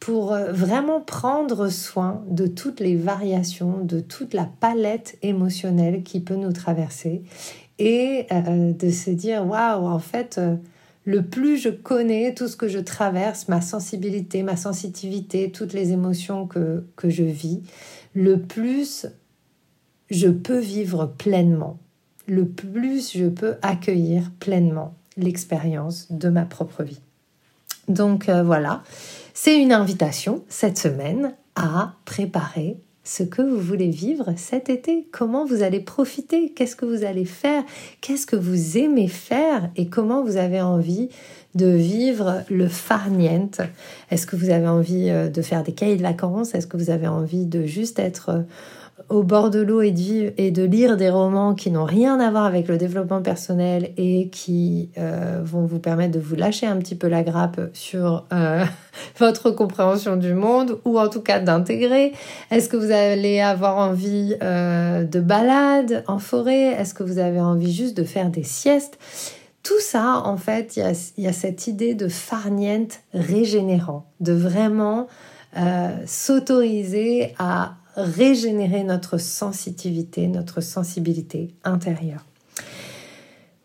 pour 0.00 0.32
euh, 0.32 0.52
vraiment 0.52 1.00
prendre 1.00 1.68
soin 1.68 2.24
de 2.28 2.46
toutes 2.46 2.80
les 2.80 2.96
variations, 2.96 3.78
de 3.84 4.00
toute 4.00 4.34
la 4.34 4.48
palette 4.60 5.18
émotionnelle 5.22 6.02
qui 6.02 6.20
peut 6.20 6.34
nous 6.34 6.52
traverser 6.52 7.22
et 7.78 8.26
euh, 8.32 8.72
de 8.72 8.90
se 8.90 9.10
dire 9.10 9.46
waouh, 9.46 9.86
en 9.86 9.98
fait, 9.98 10.40
le 11.04 11.22
plus 11.22 11.58
je 11.58 11.68
connais 11.68 12.34
tout 12.34 12.48
ce 12.48 12.56
que 12.56 12.68
je 12.68 12.80
traverse, 12.80 13.48
ma 13.48 13.60
sensibilité, 13.60 14.42
ma 14.42 14.56
sensitivité, 14.56 15.52
toutes 15.52 15.72
les 15.72 15.92
émotions 15.92 16.46
que, 16.46 16.84
que 16.96 17.08
je 17.08 17.22
vis, 17.22 17.62
le 18.14 18.40
plus 18.40 19.06
je 20.10 20.28
peux 20.28 20.58
vivre 20.58 21.06
pleinement, 21.06 21.78
le 22.26 22.46
plus 22.46 23.12
je 23.12 23.26
peux 23.26 23.54
accueillir 23.62 24.30
pleinement 24.40 24.94
l'expérience 25.16 26.10
de 26.10 26.28
ma 26.28 26.44
propre 26.44 26.82
vie. 26.82 27.00
Donc 27.88 28.28
euh, 28.28 28.42
voilà, 28.42 28.82
c'est 29.34 29.60
une 29.60 29.72
invitation 29.72 30.44
cette 30.48 30.78
semaine 30.78 31.34
à 31.54 31.94
préparer 32.04 32.78
ce 33.06 33.22
que 33.22 33.40
vous 33.40 33.60
voulez 33.60 33.88
vivre 33.88 34.34
cet 34.36 34.68
été, 34.68 35.06
comment 35.12 35.44
vous 35.44 35.62
allez 35.62 35.78
profiter, 35.78 36.50
qu'est-ce 36.50 36.74
que 36.74 36.84
vous 36.84 37.04
allez 37.04 37.24
faire, 37.24 37.62
qu'est-ce 38.00 38.26
que 38.26 38.34
vous 38.34 38.76
aimez 38.76 39.06
faire? 39.06 39.70
Et 39.76 39.86
comment 39.86 40.24
vous 40.24 40.36
avez 40.36 40.60
envie 40.60 41.08
de 41.56 41.66
vivre 41.66 42.42
le 42.50 42.68
farniente. 42.68 43.60
Est-ce 44.10 44.26
que 44.26 44.36
vous 44.36 44.50
avez 44.50 44.68
envie 44.68 45.08
euh, 45.10 45.28
de 45.28 45.42
faire 45.42 45.62
des 45.62 45.72
cahiers 45.72 45.96
de 45.96 46.02
vacances? 46.02 46.54
Est-ce 46.54 46.66
que 46.66 46.76
vous 46.76 46.90
avez 46.90 47.08
envie 47.08 47.46
de 47.46 47.64
juste 47.64 47.98
être 47.98 48.28
euh, 48.28 48.40
au 49.08 49.22
bord 49.22 49.50
de 49.50 49.60
l'eau 49.60 49.82
et 49.82 49.92
de, 49.92 50.62
lire 50.64 50.96
des 50.96 51.10
romans 51.10 51.54
qui 51.54 51.70
n'ont 51.70 51.84
rien 51.84 52.18
à 52.18 52.30
voir 52.30 52.44
avec 52.44 52.66
le 52.66 52.76
développement 52.76 53.22
personnel 53.22 53.92
et 53.96 54.28
qui 54.30 54.90
euh, 54.98 55.42
vont 55.44 55.64
vous 55.64 55.78
permettre 55.78 56.12
de 56.12 56.18
vous 56.18 56.34
lâcher 56.34 56.66
un 56.66 56.76
petit 56.76 56.96
peu 56.96 57.06
la 57.06 57.22
grappe 57.22 57.60
sur 57.72 58.24
votre 59.18 59.52
compréhension 59.52 60.16
du 60.16 60.34
monde 60.34 60.78
ou 60.84 60.98
en 60.98 61.08
tout 61.08 61.20
cas 61.20 61.38
d'intégrer? 61.38 62.14
Est-ce 62.50 62.68
que 62.68 62.76
vous 62.76 62.90
allez 62.90 63.38
avoir 63.38 63.76
envie 63.76 64.34
de 64.40 65.20
balade 65.20 66.02
en 66.08 66.18
forêt? 66.18 66.72
Est-ce 66.72 66.92
que 66.92 67.04
vous 67.04 67.18
avez 67.18 67.40
envie 67.40 67.72
juste 67.72 67.96
de 67.96 68.02
faire 68.02 68.30
des 68.30 68.44
siestes? 68.44 68.98
Tout 69.66 69.80
ça, 69.80 70.22
en 70.24 70.36
fait, 70.36 70.76
il 70.76 71.24
y 71.24 71.26
a, 71.26 71.32
cette 71.32 71.66
idée 71.66 71.94
de 71.94 72.06
farniente 72.06 73.00
régénérant, 73.12 74.06
de 74.20 74.32
vraiment 74.32 75.08
s'autoriser 76.06 77.34
à 77.40 77.74
régénérer 77.96 78.84
notre 78.84 79.18
sensitivité, 79.18 80.28
notre 80.28 80.60
sensibilité 80.60 81.54
intérieure. 81.64 82.24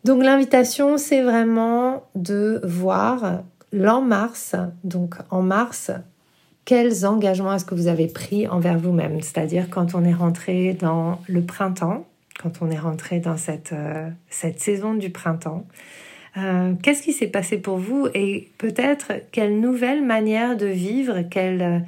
Donc 0.03 0.23
l'invitation, 0.23 0.97
c'est 0.97 1.21
vraiment 1.21 2.03
de 2.15 2.61
voir 2.63 3.43
l'an 3.71 4.01
mars, 4.01 4.55
donc 4.83 5.17
en 5.29 5.43
mars, 5.43 5.91
quels 6.65 7.05
engagements 7.05 7.53
est-ce 7.53 7.65
que 7.65 7.75
vous 7.75 7.87
avez 7.87 8.07
pris 8.07 8.47
envers 8.47 8.79
vous-même? 8.79 9.21
C'est-à-dire 9.21 9.69
quand 9.69 9.93
on 9.93 10.03
est 10.03 10.13
rentré 10.13 10.73
dans 10.73 11.19
le 11.27 11.43
printemps, 11.43 12.05
quand 12.41 12.61
on 12.61 12.71
est 12.71 12.79
rentré 12.79 13.19
dans 13.19 13.37
cette, 13.37 13.73
euh, 13.73 14.09
cette 14.29 14.59
saison 14.59 14.93
du 14.93 15.09
printemps, 15.09 15.65
euh, 16.37 16.73
qu'est-ce 16.81 17.03
qui 17.03 17.13
s'est 17.13 17.27
passé 17.27 17.57
pour 17.57 17.77
vous 17.77 18.07
et 18.13 18.49
peut-être 18.57 19.13
quelle 19.31 19.59
nouvelle 19.59 20.03
manière 20.03 20.55
de 20.55 20.67
vivre, 20.67 21.21
quelle 21.29 21.83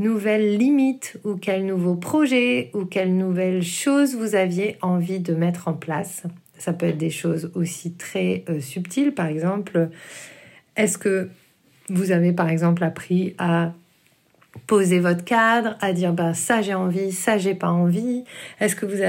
nouvelles 0.00 0.56
limites 0.56 1.18
ou 1.24 1.36
quels 1.36 1.66
nouveaux 1.66 1.94
projets 1.94 2.70
ou 2.74 2.84
quelles 2.84 3.16
nouvelles 3.16 3.62
choses 3.62 4.16
vous 4.16 4.34
aviez 4.34 4.76
envie 4.80 5.20
de 5.20 5.34
mettre 5.34 5.68
en 5.68 5.74
place? 5.74 6.24
Ça 6.58 6.72
peut 6.72 6.86
être 6.86 6.98
des 6.98 7.10
choses 7.10 7.52
aussi 7.54 7.92
très 7.92 8.44
euh, 8.48 8.60
subtiles, 8.60 9.12
par 9.12 9.26
exemple, 9.26 9.88
est-ce 10.76 10.98
que 10.98 11.28
vous 11.88 12.12
avez 12.12 12.32
par 12.32 12.48
exemple 12.48 12.84
appris 12.84 13.34
à 13.38 13.72
poser 14.66 15.00
votre 15.00 15.24
cadre, 15.24 15.76
à 15.80 15.92
dire 15.92 16.12
bah 16.12 16.34
ça 16.34 16.62
j'ai 16.62 16.74
envie, 16.74 17.12
ça 17.12 17.38
j'ai 17.38 17.54
pas 17.54 17.70
envie. 17.70 18.24
Est-ce 18.60 18.76
que 18.76 18.86
vous 18.86 19.02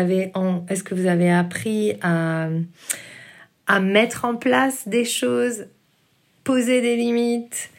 avez 1.07 1.31
appris 1.31 1.93
à 2.01 2.49
mettre 3.79 4.25
en 4.25 4.35
place 4.35 4.87
des 4.87 5.05
choses, 5.05 5.65
poser 6.43 6.81
des 6.81 6.95
limites, 6.95 7.69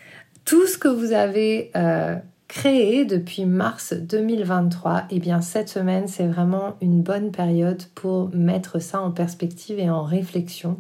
tout 0.45 0.67
ce 0.67 0.79
que 0.79 0.89
vous 0.89 1.13
avez 1.13 1.71
euh, 1.77 2.17
créé 2.49 3.05
depuis 3.05 3.47
mars 3.47 3.95
2023, 3.95 4.99
et 4.99 5.17
eh 5.17 5.21
bien 5.21 5.41
cette 5.41 5.69
semaine, 5.69 6.09
c'est 6.09 6.27
vraiment 6.27 6.77
une 6.81 7.03
bonne 7.03 7.31
période 7.31 7.83
pour 7.95 8.31
mettre 8.35 8.79
ça 8.79 9.01
en 9.01 9.11
perspective 9.11 9.79
et 9.79 9.89
en 9.89 10.03
réflexion 10.03 10.79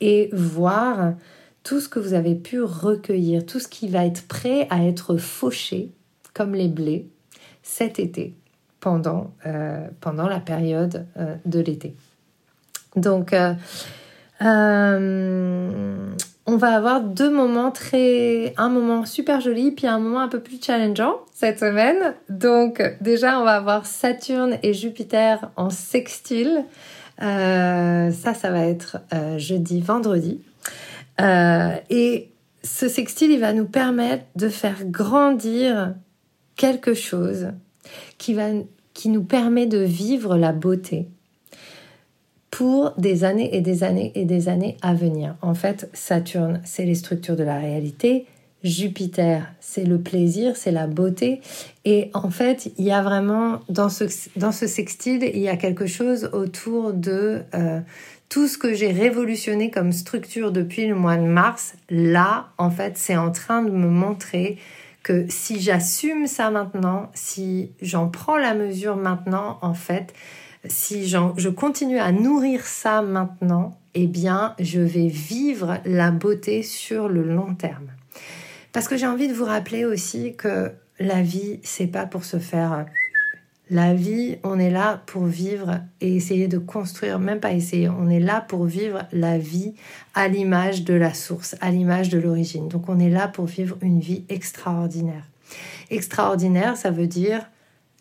et 0.00 0.30
voir 0.32 1.14
tout 1.62 1.80
ce 1.80 1.88
que 1.88 1.98
vous 1.98 2.14
avez 2.14 2.34
pu 2.34 2.60
recueillir, 2.62 3.46
tout 3.46 3.60
ce 3.60 3.68
qui 3.68 3.88
va 3.88 4.04
être 4.04 4.26
prêt 4.26 4.66
à 4.70 4.84
être 4.84 5.16
fauché 5.16 5.90
comme 6.34 6.54
les 6.54 6.68
blés 6.68 7.08
cet 7.62 7.98
été 7.98 8.34
pendant, 8.80 9.30
euh, 9.46 9.86
la 10.04 10.40
période 10.40 11.06
euh, 11.16 11.36
de 11.46 11.60
l'été. 11.60 11.94
Donc, 12.96 13.32
euh, 13.32 13.54
on 16.44 16.56
va 16.56 16.74
avoir 16.74 17.00
deux 17.00 17.30
moments 17.30 17.70
très, 17.70 18.52
un 18.56 18.68
moment 18.68 19.06
super 19.06 19.40
joli, 19.40 19.70
puis 19.70 19.86
un 19.86 20.00
moment 20.00 20.20
un 20.20 20.28
peu 20.28 20.40
plus 20.40 20.60
challengeant 20.60 21.14
cette 21.32 21.60
semaine. 21.60 22.14
Donc 22.28 22.82
déjà, 23.00 23.38
on 23.38 23.44
va 23.44 23.52
avoir 23.52 23.86
Saturne 23.86 24.58
et 24.64 24.74
Jupiter 24.74 25.50
en 25.56 25.70
sextile. 25.70 26.64
Ça, 27.18 28.10
ça 28.34 28.50
va 28.50 28.66
être 28.66 28.98
jeudi, 29.36 29.80
vendredi. 29.80 30.40
Et 31.20 32.30
ce 32.64 32.88
sextile, 32.88 33.30
il 33.30 33.38
va 33.38 33.52
nous 33.52 33.66
permettre 33.66 34.24
de 34.34 34.48
faire 34.48 34.84
grandir 34.84 35.94
quelque 36.56 36.94
chose 36.94 37.48
qui 38.18 39.08
nous 39.08 39.24
permet 39.24 39.66
de 39.66 39.78
vivre 39.78 40.36
la 40.36 40.52
beauté 40.52 41.08
pour 42.50 42.92
des 42.98 43.24
années 43.24 43.56
et 43.56 43.62
des 43.62 43.82
années 43.82 44.12
et 44.14 44.24
des 44.24 44.48
années 44.48 44.76
à 44.82 44.94
venir. 44.94 45.36
En 45.40 45.54
fait, 45.54 45.88
Saturne, 45.94 46.60
c'est 46.64 46.84
les 46.84 46.94
structures 46.94 47.34
de 47.34 47.42
la 47.42 47.58
réalité. 47.58 48.26
Jupiter, 48.62 49.50
c'est 49.58 49.84
le 49.84 49.98
plaisir, 49.98 50.56
c'est 50.56 50.70
la 50.70 50.86
beauté. 50.86 51.40
Et 51.84 52.10
en 52.14 52.30
fait, 52.30 52.70
il 52.78 52.84
y 52.84 52.92
a 52.92 53.02
vraiment, 53.02 53.60
dans 53.68 53.88
ce, 53.88 54.04
dans 54.36 54.52
ce 54.52 54.66
sextile, 54.66 55.28
il 55.34 55.40
y 55.40 55.48
a 55.48 55.56
quelque 55.56 55.86
chose 55.86 56.28
autour 56.32 56.92
de 56.92 57.40
euh, 57.54 57.80
tout 58.28 58.46
ce 58.46 58.58
que 58.58 58.74
j'ai 58.74 58.92
révolutionné 58.92 59.70
comme 59.70 59.90
structure 59.90 60.52
depuis 60.52 60.86
le 60.86 60.94
mois 60.94 61.16
de 61.16 61.26
mars. 61.26 61.74
Là, 61.90 62.50
en 62.58 62.70
fait, 62.70 62.96
c'est 62.96 63.16
en 63.16 63.32
train 63.32 63.62
de 63.62 63.70
me 63.70 63.88
montrer 63.88 64.58
que 65.02 65.26
si 65.28 65.60
j'assume 65.60 66.26
ça 66.26 66.50
maintenant, 66.50 67.10
si 67.14 67.72
j'en 67.80 68.08
prends 68.08 68.36
la 68.36 68.54
mesure 68.54 68.96
maintenant, 68.96 69.58
en 69.62 69.74
fait, 69.74 70.14
si 70.66 71.08
je 71.08 71.48
continue 71.48 71.98
à 71.98 72.12
nourrir 72.12 72.66
ça 72.66 73.02
maintenant, 73.02 73.78
eh 73.94 74.06
bien, 74.06 74.54
je 74.58 74.80
vais 74.80 75.08
vivre 75.08 75.78
la 75.84 76.10
beauté 76.10 76.62
sur 76.62 77.08
le 77.08 77.22
long 77.22 77.54
terme. 77.54 77.88
Parce 78.72 78.88
que 78.88 78.96
j'ai 78.96 79.06
envie 79.06 79.28
de 79.28 79.34
vous 79.34 79.44
rappeler 79.44 79.84
aussi 79.84 80.34
que 80.36 80.70
la 80.98 81.20
vie, 81.20 81.60
c'est 81.62 81.88
pas 81.88 82.06
pour 82.06 82.24
se 82.24 82.38
faire 82.38 82.86
La 83.70 83.94
vie, 83.94 84.38
on 84.42 84.58
est 84.58 84.70
là 84.70 85.02
pour 85.06 85.24
vivre 85.24 85.80
et 86.00 86.16
essayer 86.16 86.48
de 86.48 86.58
construire, 86.58 87.18
même 87.18 87.40
pas 87.40 87.52
essayer, 87.52 87.88
on 87.88 88.08
est 88.08 88.20
là 88.20 88.40
pour 88.40 88.64
vivre 88.64 89.06
la 89.12 89.38
vie 89.38 89.74
à 90.14 90.28
l'image 90.28 90.84
de 90.84 90.94
la 90.94 91.14
source, 91.14 91.56
à 91.60 91.70
l'image 91.70 92.08
de 92.08 92.18
l'origine. 92.18 92.68
Donc 92.68 92.88
on 92.88 92.98
est 92.98 93.08
là 93.08 93.28
pour 93.28 93.46
vivre 93.46 93.78
une 93.80 94.00
vie 94.00 94.24
extraordinaire. 94.28 95.24
Extraordinaire, 95.90 96.76
ça 96.76 96.90
veut 96.90 97.06
dire 97.06 97.48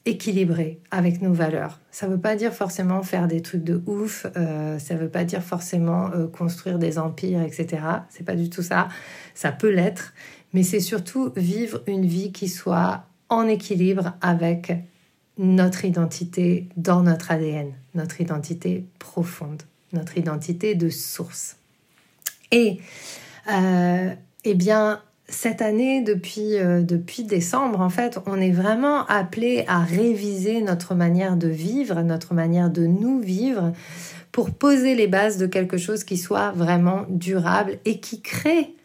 équilibré 0.05 0.79
avec 0.89 1.21
nos 1.21 1.33
valeurs. 1.33 1.79
Ça 1.91 2.07
ne 2.07 2.13
veut 2.13 2.19
pas 2.19 2.35
dire 2.35 2.53
forcément 2.53 3.03
faire 3.03 3.27
des 3.27 3.41
trucs 3.41 3.63
de 3.63 3.83
ouf, 3.85 4.25
euh, 4.35 4.79
ça 4.79 4.95
ne 4.95 4.99
veut 4.99 5.09
pas 5.09 5.23
dire 5.25 5.43
forcément 5.43 6.09
euh, 6.11 6.27
construire 6.27 6.79
des 6.79 6.97
empires, 6.97 7.41
etc. 7.43 7.83
C'est 8.09 8.25
pas 8.25 8.35
du 8.35 8.49
tout 8.49 8.63
ça. 8.63 8.87
Ça 9.35 9.51
peut 9.51 9.69
l'être, 9.69 10.13
mais 10.53 10.63
c'est 10.63 10.79
surtout 10.79 11.31
vivre 11.35 11.83
une 11.85 12.05
vie 12.05 12.31
qui 12.31 12.49
soit 12.49 13.03
en 13.29 13.47
équilibre 13.47 14.13
avec 14.21 14.73
notre 15.37 15.85
identité 15.85 16.67
dans 16.77 17.03
notre 17.03 17.31
ADN, 17.31 17.73
notre 17.95 18.21
identité 18.21 18.85
profonde, 18.99 19.63
notre 19.93 20.17
identité 20.17 20.75
de 20.75 20.89
source. 20.89 21.57
Et 22.51 22.79
euh, 23.51 24.13
eh 24.43 24.53
bien, 24.53 25.01
cette 25.27 25.61
année, 25.61 26.01
depuis, 26.01 26.57
euh, 26.57 26.81
depuis 26.81 27.23
décembre, 27.23 27.79
en 27.79 27.89
fait, 27.89 28.19
on 28.25 28.39
est 28.39 28.51
vraiment 28.51 29.05
appelé 29.05 29.63
à 29.67 29.79
réviser 29.79 30.61
notre 30.61 30.93
manière 30.93 31.37
de 31.37 31.47
vivre, 31.47 32.01
notre 32.01 32.33
manière 32.33 32.69
de 32.69 32.85
nous 32.85 33.19
vivre, 33.19 33.71
pour 34.31 34.51
poser 34.51 34.95
les 34.95 35.07
bases 35.07 35.37
de 35.37 35.45
quelque 35.45 35.77
chose 35.77 36.03
qui 36.03 36.17
soit 36.17 36.51
vraiment 36.51 37.05
durable 37.09 37.79
et 37.85 37.99
qui 37.99 38.21
crée 38.21 38.75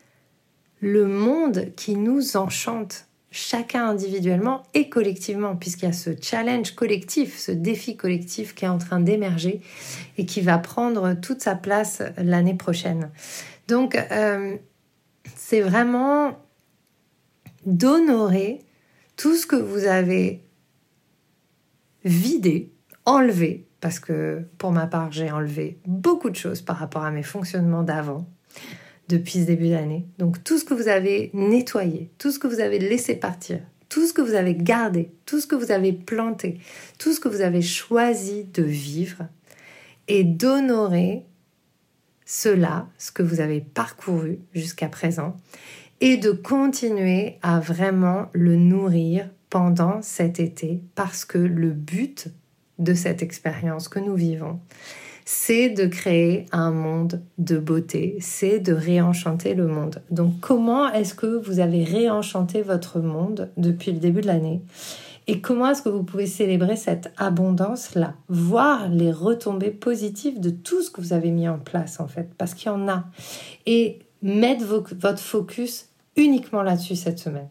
le 0.80 1.06
monde 1.06 1.72
qui 1.76 1.96
nous 1.96 2.36
enchante, 2.36 3.05
chacun 3.37 3.87
individuellement 3.87 4.62
et 4.73 4.88
collectivement, 4.88 5.57
puisqu'il 5.57 5.85
y 5.85 5.88
a 5.88 5.93
ce 5.93 6.11
challenge 6.21 6.75
collectif, 6.75 7.38
ce 7.38 7.52
défi 7.52 7.97
collectif 7.97 8.55
qui 8.55 8.64
est 8.64 8.69
en 8.69 8.78
train 8.78 8.99
d'émerger 8.99 9.61
et 10.16 10.25
qui 10.25 10.40
va 10.40 10.59
prendre 10.59 11.12
toute 11.14 11.43
sa 11.43 11.55
place 11.55 12.02
l'année 12.16 12.55
prochaine. 12.55 13.11
Donc, 13.69 13.95
euh, 13.95 14.57
c'est 15.37 15.61
vraiment 15.61 16.38
d'honorer 17.66 18.61
tout 19.16 19.35
ce 19.35 19.47
que 19.47 19.57
vous 19.57 19.85
avez 19.85 20.43
vidé, 22.05 22.73
enlevé, 23.05 23.66
parce 23.81 23.99
que 23.99 24.47
pour 24.57 24.73
ma 24.73 24.87
part, 24.87 25.12
j'ai 25.12 25.31
enlevé 25.31 25.78
beaucoup 25.87 26.31
de 26.31 26.37
choses 26.37 26.62
par 26.62 26.76
rapport 26.76 27.05
à 27.05 27.11
mes 27.11 27.23
fonctionnements 27.23 27.83
d'avant, 27.83 28.26
depuis 29.08 29.40
ce 29.40 29.46
début 29.46 29.70
d'année. 29.70 30.06
Donc 30.18 30.42
tout 30.44 30.58
ce 30.58 30.64
que 30.64 30.75
vous 30.75 30.88
avez 30.88 31.30
nettoyé, 31.32 32.10
tout 32.18 32.30
ce 32.30 32.38
que 32.38 32.46
vous 32.46 32.60
avez 32.60 32.78
laissé 32.78 33.14
partir, 33.16 33.60
tout 33.88 34.06
ce 34.06 34.12
que 34.12 34.22
vous 34.22 34.34
avez 34.34 34.54
gardé, 34.54 35.10
tout 35.26 35.40
ce 35.40 35.46
que 35.46 35.54
vous 35.54 35.70
avez 35.70 35.92
planté, 35.92 36.58
tout 36.98 37.12
ce 37.12 37.20
que 37.20 37.28
vous 37.28 37.40
avez 37.40 37.62
choisi 37.62 38.44
de 38.44 38.62
vivre, 38.62 39.28
et 40.08 40.25
d'honorer 40.25 41.25
cela, 42.25 42.88
ce 42.98 43.12
que 43.12 43.22
vous 43.22 43.40
avez 43.40 43.60
parcouru 43.60 44.38
jusqu'à 44.54 44.88
présent, 44.88 45.36
et 46.00 46.16
de 46.16 46.30
continuer 46.30 47.38
à 47.42 47.60
vraiment 47.60 48.26
le 48.32 48.56
nourrir 48.56 49.30
pendant 49.48 50.02
cet 50.02 50.40
été 50.40 50.80
parce 50.94 51.25
que 51.25 51.38
le 51.38 51.70
but 51.70 52.28
de 52.78 52.94
cette 52.94 53.22
expérience 53.22 53.88
que 53.88 53.98
nous 53.98 54.14
vivons, 54.14 54.60
c'est 55.28 55.71
de 55.71 55.87
créer 55.87 56.47
un 56.52 56.71
monde 56.71 57.21
de 57.37 57.59
beauté, 57.59 58.16
c'est 58.21 58.61
de 58.61 58.73
réenchanter 58.73 59.54
le 59.54 59.66
monde. 59.66 60.00
Donc 60.12 60.38
comment 60.40 60.90
est-ce 60.92 61.14
que 61.14 61.26
vous 61.26 61.59
avez 61.59 61.83
réenchanté 61.83 62.62
votre 62.62 63.00
monde 63.00 63.50
depuis 63.56 63.90
le 63.90 63.99
début 63.99 64.21
de 64.21 64.28
l'année? 64.28 64.62
Et 65.26 65.40
comment 65.40 65.68
est-ce 65.68 65.83
que 65.83 65.88
vous 65.88 66.04
pouvez 66.04 66.26
célébrer 66.26 66.76
cette 66.76 67.12
abondance-là? 67.16 68.14
Voir 68.28 68.88
les 68.88 69.11
retombées 69.11 69.73
positives 69.73 70.38
de 70.38 70.50
tout 70.50 70.80
ce 70.80 70.92
que 70.92 71.00
vous 71.00 71.12
avez 71.12 71.33
mis 71.33 71.49
en 71.49 71.59
place, 71.59 71.99
en 71.99 72.06
fait, 72.06 72.28
parce 72.38 72.54
qu'il 72.54 72.68
y 72.68 72.75
en 72.75 72.88
a. 72.88 73.06
Et 73.66 73.99
mettre 74.23 74.64
votre 74.64 75.18
focus 75.18 75.88
uniquement 76.14 76.62
là-dessus 76.62 76.95
cette 76.95 77.18
semaine. 77.18 77.49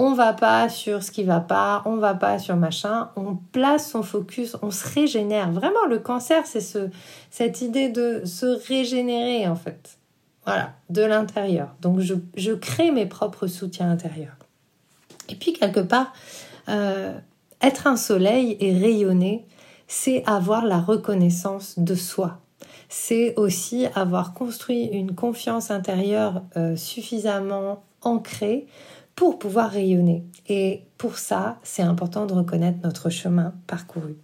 On 0.00 0.12
va 0.12 0.32
pas 0.32 0.68
sur 0.68 1.02
ce 1.02 1.10
qui 1.10 1.24
va 1.24 1.40
pas, 1.40 1.82
on 1.84 1.96
va 1.96 2.14
pas 2.14 2.38
sur 2.38 2.54
machin, 2.54 3.10
on 3.16 3.34
place 3.34 3.90
son 3.90 4.04
focus, 4.04 4.56
on 4.62 4.70
se 4.70 4.86
régénère. 4.94 5.50
Vraiment, 5.50 5.86
le 5.90 5.98
cancer, 5.98 6.46
c'est 6.46 6.60
ce, 6.60 6.88
cette 7.32 7.62
idée 7.62 7.88
de 7.88 8.22
se 8.24 8.46
régénérer, 8.68 9.48
en 9.48 9.56
fait. 9.56 9.98
Voilà, 10.46 10.74
de 10.88 11.02
l'intérieur. 11.02 11.74
Donc, 11.80 11.98
je, 11.98 12.52
crée 12.52 12.92
mes 12.92 13.06
propres 13.06 13.48
soutiens 13.48 13.90
intérieurs. 13.90 14.36
Et 15.28 15.34
puis, 15.34 15.52
quelque 15.52 15.80
part, 15.80 16.12
euh, 16.68 17.18
être 17.60 17.88
un 17.88 17.96
soleil 17.96 18.56
et 18.60 18.78
rayonner, 18.78 19.48
c'est 19.88 20.22
avoir 20.26 20.64
la 20.64 20.78
reconnaissance 20.78 21.76
de 21.76 21.96
soi. 21.96 22.38
C'est 22.88 23.34
aussi 23.34 23.88
avoir 23.96 24.32
construit 24.32 24.84
une 24.84 25.16
confiance 25.16 25.72
intérieure 25.72 26.44
euh, 26.56 26.76
suffisamment 26.76 27.82
ancrée 28.02 28.68
pour 29.18 29.40
pouvoir 29.40 29.72
rayonner. 29.72 30.22
Et 30.48 30.82
pour 30.96 31.18
ça, 31.18 31.58
c'est 31.64 31.82
important 31.82 32.24
de 32.24 32.34
reconnaître 32.34 32.78
notre 32.84 33.10
chemin 33.10 33.52
parcouru. 33.66 34.14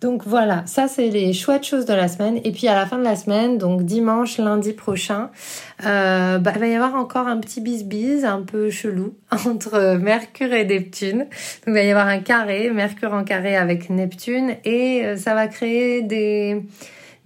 Donc 0.00 0.22
voilà, 0.24 0.62
ça 0.66 0.86
c'est 0.86 1.08
les 1.08 1.32
chouettes 1.32 1.64
choses 1.64 1.86
de 1.86 1.92
la 1.92 2.06
semaine. 2.06 2.38
Et 2.44 2.52
puis 2.52 2.68
à 2.68 2.76
la 2.76 2.86
fin 2.86 2.98
de 2.98 3.02
la 3.02 3.16
semaine, 3.16 3.58
donc 3.58 3.82
dimanche, 3.82 4.38
lundi 4.38 4.74
prochain, 4.74 5.30
euh, 5.84 6.38
bah, 6.38 6.52
il 6.54 6.60
va 6.60 6.66
y 6.68 6.74
avoir 6.76 6.94
encore 6.94 7.26
un 7.26 7.38
petit 7.38 7.60
bis-bis 7.60 8.22
un 8.22 8.42
peu 8.42 8.70
chelou 8.70 9.16
entre 9.32 9.96
Mercure 9.96 10.52
et 10.52 10.64
Neptune. 10.64 11.18
Donc 11.18 11.28
il 11.66 11.72
va 11.72 11.82
y 11.82 11.90
avoir 11.90 12.06
un 12.06 12.20
carré, 12.20 12.70
Mercure 12.70 13.12
en 13.12 13.24
carré 13.24 13.56
avec 13.56 13.90
Neptune, 13.90 14.54
et 14.64 15.04
euh, 15.04 15.16
ça 15.16 15.34
va 15.34 15.48
créer 15.48 16.02
des 16.02 16.62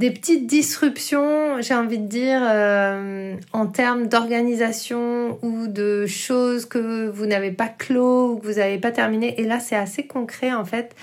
des 0.01 0.11
petites 0.11 0.47
disruptions, 0.47 1.61
j'ai 1.61 1.75
envie 1.75 1.99
de 1.99 2.07
dire, 2.07 2.41
euh, 2.43 3.37
en 3.53 3.67
termes 3.67 4.09
d'organisation 4.09 5.39
ou 5.43 5.69
de 5.69 6.07
choses 6.07 6.65
que 6.65 7.09
vous 7.09 7.27
n'avez 7.27 7.53
pas 7.53 7.69
clos 7.69 8.33
ou 8.33 8.39
que 8.39 8.47
vous 8.47 8.55
n'avez 8.55 8.79
pas 8.79 8.91
terminé. 8.91 9.41
Et 9.41 9.45
là, 9.45 9.61
c'est 9.61 9.77
assez 9.77 10.07
concret 10.07 10.53
en 10.53 10.65
fait 10.65 10.97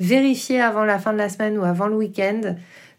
vérifiez 0.00 0.60
avant 0.60 0.84
la 0.84 0.98
fin 0.98 1.12
de 1.12 1.18
la 1.18 1.28
semaine 1.28 1.58
ou 1.58 1.64
avant 1.64 1.86
le 1.86 1.96
week-end 1.96 2.56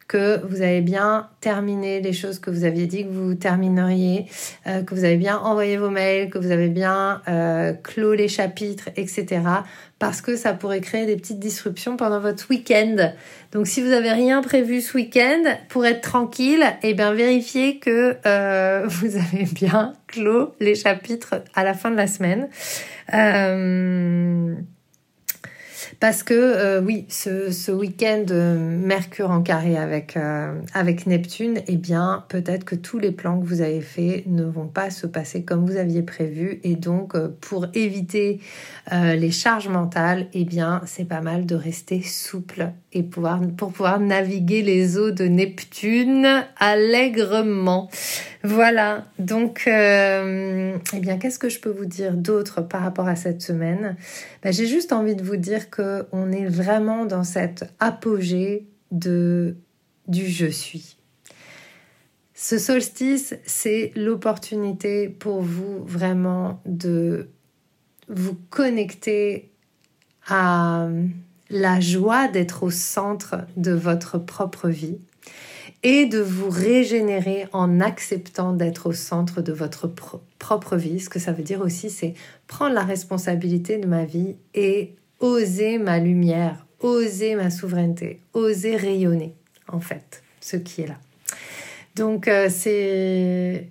que 0.08 0.39
vous 0.46 0.62
avez 0.62 0.82
bien 0.82 1.30
terminé 1.41 2.00
les 2.00 2.13
choses 2.13 2.39
que 2.39 2.52
vous 2.52 2.63
aviez 2.63 2.86
dit 2.86 3.06
que 3.06 3.12
vous 3.12 3.34
termineriez, 3.34 4.28
euh, 4.68 4.84
que 4.84 4.94
vous 4.94 5.04
avez 5.04 5.18
bien 5.18 5.38
envoyé 5.38 5.78
vos 5.78 5.89
mails, 5.89 6.30
que 6.30 6.38
vous 6.38 6.52
avez 6.52 6.70
bien 6.70 7.22
euh, 7.28 7.74
clos 7.74 8.13
les 8.13 8.28
chapitres, 8.28 8.89
etc. 8.96 9.41
Parce 9.98 10.22
que 10.22 10.36
ça 10.36 10.54
pourrait 10.54 10.82
créer 10.82 11.06
des 11.06 11.15
petites 11.15 11.39
disruptions 11.39 11.98
pendant 11.98 12.20
votre 12.20 12.50
week-end. 12.50 13.13
Donc 13.52 13.65
si 13.65 13.82
vous 13.82 13.91
avez 13.91 14.12
rien 14.12 14.41
prévu 14.41 14.82
ce 14.82 14.96
week-end, 14.96 15.44
pour 15.70 15.86
être 15.86 16.02
tranquille, 16.02 16.63
eh 16.84 16.94
bien 16.94 17.13
vérifiez 17.13 17.80
que 17.80 18.18
euh, 18.26 18.84
vous 18.88 19.15
avez 19.15 19.46
bien 19.46 19.94
clos 20.08 20.54
les 20.60 20.76
chapitres 20.76 21.44
à 21.56 21.63
la 21.63 21.74
fin 21.74 21.89
de 21.89 21.98
la 21.98 22.08
semaine. 22.08 22.48
Parce 25.99 26.23
que 26.23 26.34
euh, 26.34 26.81
oui, 26.81 27.05
ce, 27.10 27.51
ce 27.51 27.71
week-end 27.71 28.25
euh, 28.31 28.55
Mercure 28.58 29.31
en 29.31 29.41
carré 29.41 29.77
avec, 29.77 30.17
euh, 30.17 30.53
avec 30.73 31.08
Neptune, 31.08 31.60
eh 31.67 31.77
bien 31.77 32.23
peut-être 32.29 32.65
que 32.65 32.75
tous 32.75 32.99
les 32.99 33.12
plans 33.12 33.39
que 33.39 33.45
vous 33.45 33.62
avez 33.62 33.81
faits 33.81 34.27
ne 34.27 34.43
vont 34.43 34.67
pas 34.67 34.89
se 34.89 35.08
passer 35.08 35.43
comme 35.43 35.65
vous 35.65 35.77
aviez 35.77 36.01
prévu. 36.01 36.60
Et 36.63 36.75
donc 36.75 37.17
pour 37.41 37.67
éviter 37.73 38.39
les 38.91 39.31
charges 39.31 39.67
mentales, 39.67 40.27
eh 40.34 40.45
bien 40.45 40.81
c'est 40.86 41.05
pas 41.05 41.21
mal 41.21 41.45
de 41.45 41.55
rester 41.55 42.01
souple 42.01 42.71
et 42.93 43.03
pouvoir, 43.03 43.41
pour 43.58 43.71
pouvoir 43.71 43.99
naviguer 43.99 44.62
les 44.62 44.97
eaux 44.97 45.12
de 45.12 45.25
Neptune 45.25 46.45
allègrement. 46.58 47.89
Voilà, 48.47 49.05
donc 49.17 49.63
eh 49.65 50.99
bien 50.99 51.17
qu'est-ce 51.17 51.39
que 51.39 51.49
je 51.49 51.60
peux 51.60 51.71
vous 51.71 51.86
dire 51.86 52.13
d'autre 52.13 52.62
par 52.62 52.81
rapport 52.81 53.08
à 53.08 53.15
cette 53.15 53.41
semaine? 53.41 53.95
Ben, 54.43 54.53
J'ai 54.53 54.67
juste 54.67 54.93
envie 54.93 55.15
de 55.15 55.23
vous 55.23 55.36
dire 55.36 55.71
que 55.71 56.05
on 56.12 56.31
est 56.31 56.45
vraiment 56.45 57.05
dans 57.05 57.23
cet 57.23 57.65
apogée 57.79 58.67
du 58.91 59.55
je 60.12 60.45
suis. 60.45 60.97
Ce 62.36 62.60
solstice, 62.60 63.36
c'est 63.47 63.91
l'opportunité 63.95 65.10
pour 65.10 65.41
vous 65.41 65.84
vraiment 65.84 66.62
de 66.67 67.29
vous 68.10 68.38
connecter 68.51 69.49
à 70.27 70.88
la 71.49 71.79
joie 71.79 72.27
d'être 72.27 72.62
au 72.62 72.69
centre 72.69 73.38
de 73.58 73.71
votre 73.71 74.19
propre 74.19 74.69
vie 74.69 74.99
et 75.86 76.08
de 76.08 76.17
vous 76.17 76.50
régénérer 76.50 77.45
en 77.54 77.80
acceptant 77.80 78.54
d'être 78.54 78.88
au 78.89 78.93
centre 78.93 79.43
de 79.43 79.54
votre 79.54 79.88
propre 80.39 80.78
vie. 80.78 81.00
Ce 81.00 81.10
que 81.10 81.19
ça 81.19 81.32
veut 81.32 81.43
dire 81.43 81.62
aussi, 81.62 81.91
c'est 81.91 82.15
prendre 82.48 82.74
la 82.74 82.82
responsabilité 82.82 83.78
de 83.78 83.86
ma 83.86 84.04
vie 84.04 84.36
et 84.56 84.95
oser 85.19 85.78
ma 85.78 86.00
lumière, 86.00 86.65
oser 86.80 87.36
ma 87.36 87.52
souveraineté, 87.52 88.19
oser 88.34 88.76
rayonner, 88.76 89.36
en 89.67 89.80
fait, 89.80 90.24
ce 90.41 90.58
qui 90.58 90.82
est 90.82 90.88
là. 90.88 90.98
Donc, 91.95 92.28
euh, 92.28 92.50
c'est, 92.50 93.69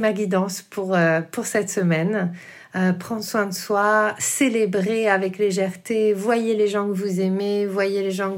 ma 0.00 0.14
guidance 0.14 0.62
pour, 0.62 0.94
euh, 0.94 1.20
pour 1.20 1.44
cette 1.44 1.68
semaine. 1.68 2.32
Euh, 2.76 2.92
prendre 2.92 3.22
soin 3.22 3.46
de 3.46 3.54
soi, 3.54 4.14
célébrer 4.18 5.08
avec 5.08 5.38
légèreté, 5.38 6.12
voyez 6.12 6.54
les 6.54 6.68
gens 6.68 6.86
que 6.88 6.92
vous 6.92 7.20
aimez, 7.20 7.64
voyez 7.64 8.02
les 8.02 8.10
gens 8.10 8.36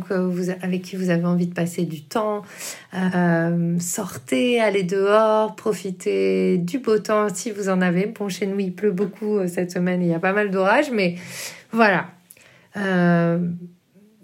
avec 0.63 0.83
qui 0.83 0.95
vous 0.95 1.11
avez 1.11 1.25
envie 1.25 1.49
de 1.49 1.55
passer 1.55 1.83
du 1.83 2.03
temps, 2.03 2.43
euh, 2.95 3.77
sortez, 3.81 4.61
allez 4.61 4.85
dehors, 4.85 5.57
profitez 5.57 6.57
du 6.59 6.79
beau 6.79 6.99
temps 6.99 7.27
si 7.35 7.51
vous 7.51 7.69
en 7.69 7.81
avez. 7.81 8.07
Bon, 8.07 8.29
chez 8.29 8.47
nous, 8.47 8.61
il 8.61 8.73
pleut 8.73 8.93
beaucoup 8.93 9.39
euh, 9.39 9.49
cette 9.49 9.73
semaine, 9.73 10.03
il 10.03 10.09
y 10.09 10.15
a 10.15 10.21
pas 10.21 10.33
mal 10.33 10.53
d'orages, 10.53 10.93
mais 10.93 11.17
voilà. 11.73 12.07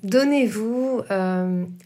Donnez-vous 0.04 1.00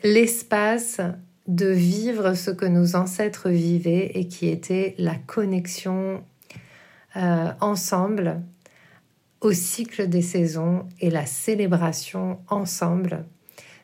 l'espace 0.05 1.01
de 1.47 1.67
vivre 1.67 2.35
ce 2.35 2.51
que 2.51 2.67
nos 2.67 2.95
ancêtres 2.95 3.49
vivaient 3.49 4.11
et 4.15 4.29
qui 4.29 4.49
était 4.49 4.95
la 4.99 5.15
connexion 5.15 6.23
euh, 7.19 7.51
ensemble 7.61 8.41
au 9.41 9.53
cycle 9.53 10.09
des 10.09 10.23
saisons 10.23 10.87
et 11.01 11.11
la 11.11 11.27
célébration 11.27 12.39
ensemble 12.49 13.25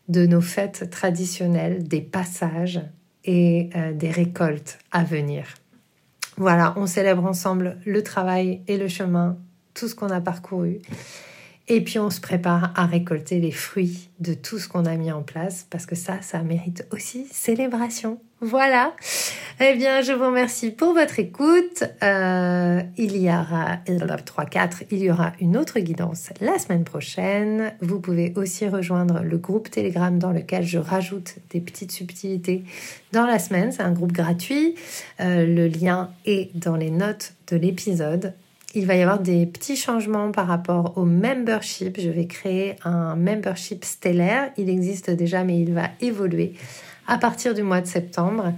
de 0.09 0.27
nos 0.27 0.40
fêtes 0.40 0.90
traditionnelles, 0.90 1.87
des 1.87 2.01
passages 2.01 2.81
et 3.25 3.70
euh, 3.75 3.92
des 3.92 4.11
récoltes 4.11 4.79
à 4.92 5.05
venir. 5.05 5.47
Voilà, 6.37 6.75
on 6.77 6.87
célèbre 6.87 7.25
ensemble 7.25 7.79
le 7.87 8.03
travail 8.03 8.62
et 8.66 8.77
le 8.77 8.88
chemin, 8.88 9.37
tout 9.73 9.88
ce 9.88 9.94
qu'on 9.94 10.11
a 10.11 10.20
parcouru. 10.20 10.81
Et 11.66 11.83
puis 11.83 11.98
on 11.98 12.11
se 12.11 12.20
prépare 12.20 12.72
à 12.77 12.85
récolter 12.85 13.40
les 13.40 13.50
fruits 13.50 14.11
de 14.20 14.35
tout 14.35 14.59
ce 14.59 14.68
qu'on 14.68 14.85
a 14.85 14.96
mis 14.96 15.11
en 15.11 15.22
place 15.22 15.66
parce 15.70 15.87
que 15.87 15.94
ça, 15.94 16.20
ça 16.20 16.42
mérite 16.42 16.87
aussi 16.90 17.27
célébration. 17.33 18.20
Voilà. 18.40 18.92
Eh 19.59 19.74
bien, 19.74 20.03
je 20.03 20.12
vous 20.12 20.27
remercie 20.27 20.70
pour 20.70 20.92
votre 20.92 21.18
écoute. 21.18 21.85
Euh, 22.03 22.83
il 22.98 23.16
y 23.16 23.31
aura 23.31 23.79
3, 24.22 24.44
4, 24.44 24.83
il 24.90 24.98
y 24.98 25.11
aura 25.11 25.33
une 25.40 25.57
autre 25.57 25.81
guidance 25.81 26.29
la 26.42 26.59
semaine 26.59 26.85
prochaine. 26.85 27.72
Vous 27.81 28.00
pouvez 28.00 28.35
aussi 28.37 28.68
rejoindre 28.68 29.22
le 29.22 29.38
groupe 29.38 29.70
Telegram 29.70 30.18
dans 30.18 30.33
lequel 30.33 30.66
je 30.66 30.79
rajoute 30.79 31.37
des 31.50 31.61
petites 31.61 31.92
subtilités 31.92 32.64
dans 33.12 33.24
la 33.24 33.38
semaine. 33.38 33.72
C'est 33.72 33.83
un 33.83 33.92
groupe 33.92 34.12
gratuit. 34.12 34.74
Euh, 35.20 35.46
le 35.46 35.66
lien 35.68 36.11
est 36.27 36.55
dans 36.55 36.77
les 36.77 36.90
notes 36.90 37.33
de 37.48 37.57
l'épisode 37.57 38.35
il 38.75 38.87
va 38.87 38.97
y 38.97 39.03
avoir 39.03 39.21
des 39.21 39.47
petits 39.47 39.77
changements 39.77 40.33
par 40.33 40.47
rapport 40.47 40.99
au 40.99 41.05
membership. 41.05 42.01
Je 42.01 42.11
vais 42.11 42.27
créer 42.27 42.77
un 42.85 43.15
membership 43.15 43.85
stellaire. 43.85 44.51
Il 44.57 44.69
existe 44.69 45.11
déjà, 45.11 45.45
mais 45.45 45.61
il 45.61 45.73
va 45.73 45.91
évoluer 46.01 46.55
à 47.07 47.19
partir 47.19 47.55
du 47.55 47.63
mois 47.63 47.81
de 47.81 47.87
septembre. 47.87 48.53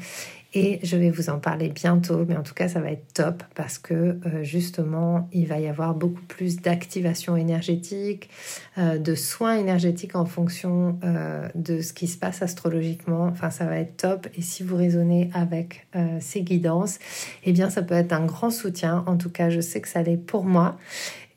Et 0.54 0.80
je 0.82 0.96
vais 0.96 1.10
vous 1.10 1.28
en 1.28 1.38
parler 1.38 1.68
bientôt, 1.68 2.24
mais 2.26 2.36
en 2.36 2.42
tout 2.42 2.54
cas, 2.54 2.68
ça 2.68 2.80
va 2.80 2.90
être 2.90 3.12
top 3.12 3.42
parce 3.54 3.78
que 3.78 3.94
euh, 3.94 4.42
justement, 4.42 5.28
il 5.32 5.46
va 5.46 5.58
y 5.58 5.66
avoir 5.66 5.94
beaucoup 5.94 6.22
plus 6.22 6.60
d'activation 6.60 7.36
énergétique, 7.36 8.30
euh, 8.78 8.98
de 8.98 9.14
soins 9.14 9.56
énergétiques 9.56 10.16
en 10.16 10.24
fonction 10.24 10.98
euh, 11.04 11.48
de 11.54 11.80
ce 11.80 11.92
qui 11.92 12.06
se 12.06 12.16
passe 12.16 12.42
astrologiquement. 12.42 13.24
Enfin, 13.24 13.50
ça 13.50 13.66
va 13.66 13.78
être 13.78 13.96
top. 13.96 14.28
Et 14.36 14.42
si 14.42 14.62
vous 14.62 14.76
raisonnez 14.76 15.30
avec 15.34 15.86
ces 16.20 16.42
guidances, 16.42 16.98
eh 17.44 17.52
bien, 17.52 17.70
ça 17.70 17.82
peut 17.82 17.94
être 17.94 18.12
un 18.12 18.24
grand 18.24 18.50
soutien. 18.50 19.04
En 19.06 19.16
tout 19.16 19.30
cas, 19.30 19.50
je 19.50 19.60
sais 19.60 19.80
que 19.80 19.88
ça 19.88 20.02
l'est 20.02 20.16
pour 20.16 20.44
moi. 20.44 20.78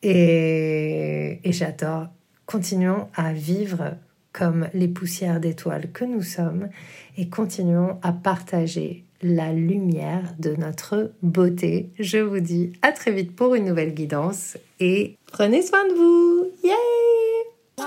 Et, 0.03 1.39
et 1.43 1.51
j'adore. 1.51 2.07
Continuons 2.45 3.07
à 3.15 3.33
vivre 3.33 3.95
comme 4.33 4.69
les 4.73 4.87
poussières 4.87 5.39
d'étoiles 5.39 5.91
que 5.91 6.05
nous 6.05 6.21
sommes 6.21 6.69
et 7.17 7.29
continuons 7.29 7.97
à 8.01 8.11
partager 8.11 9.03
la 9.21 9.51
lumière 9.51 10.33
de 10.39 10.55
notre 10.55 11.11
beauté. 11.21 11.89
Je 11.99 12.19
vous 12.19 12.39
dis 12.39 12.73
à 12.81 12.91
très 12.91 13.11
vite 13.11 13.35
pour 13.35 13.55
une 13.55 13.65
nouvelle 13.65 13.93
guidance 13.93 14.57
et 14.79 15.17
prenez 15.31 15.61
soin 15.61 15.85
de 15.87 15.93
vous. 15.93 16.47
Yay 16.63 17.85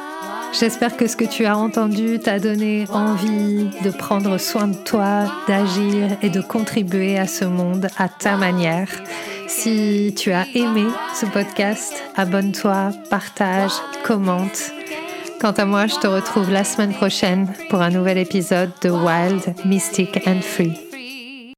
J'espère 0.58 0.96
que 0.96 1.06
ce 1.06 1.16
que 1.16 1.24
tu 1.24 1.46
as 1.46 1.56
entendu 1.56 2.18
t'a 2.18 2.38
donné 2.38 2.86
envie 2.90 3.70
de 3.82 3.90
prendre 3.90 4.38
soin 4.38 4.68
de 4.68 4.76
toi, 4.76 5.24
d'agir 5.48 6.18
et 6.22 6.28
de 6.28 6.40
contribuer 6.40 7.18
à 7.18 7.26
ce 7.26 7.44
monde 7.46 7.88
à 7.96 8.08
ta 8.08 8.36
manière. 8.36 8.88
Si 9.48 10.14
tu 10.16 10.30
as 10.32 10.46
aimé 10.54 10.84
ce 11.14 11.26
podcast, 11.26 11.94
abonne-toi, 12.16 12.90
partage, 13.10 13.72
commente. 14.04 14.72
Quant 15.42 15.50
à 15.50 15.64
moi, 15.64 15.88
je 15.88 15.96
te 15.96 16.06
retrouve 16.06 16.52
la 16.52 16.62
semaine 16.62 16.92
prochaine 16.92 17.52
pour 17.68 17.80
un 17.80 17.90
nouvel 17.90 18.16
épisode 18.16 18.70
de 18.80 18.90
Wild, 18.90 19.56
Mystic 19.64 20.24
and 20.24 20.40
Free. 20.40 20.91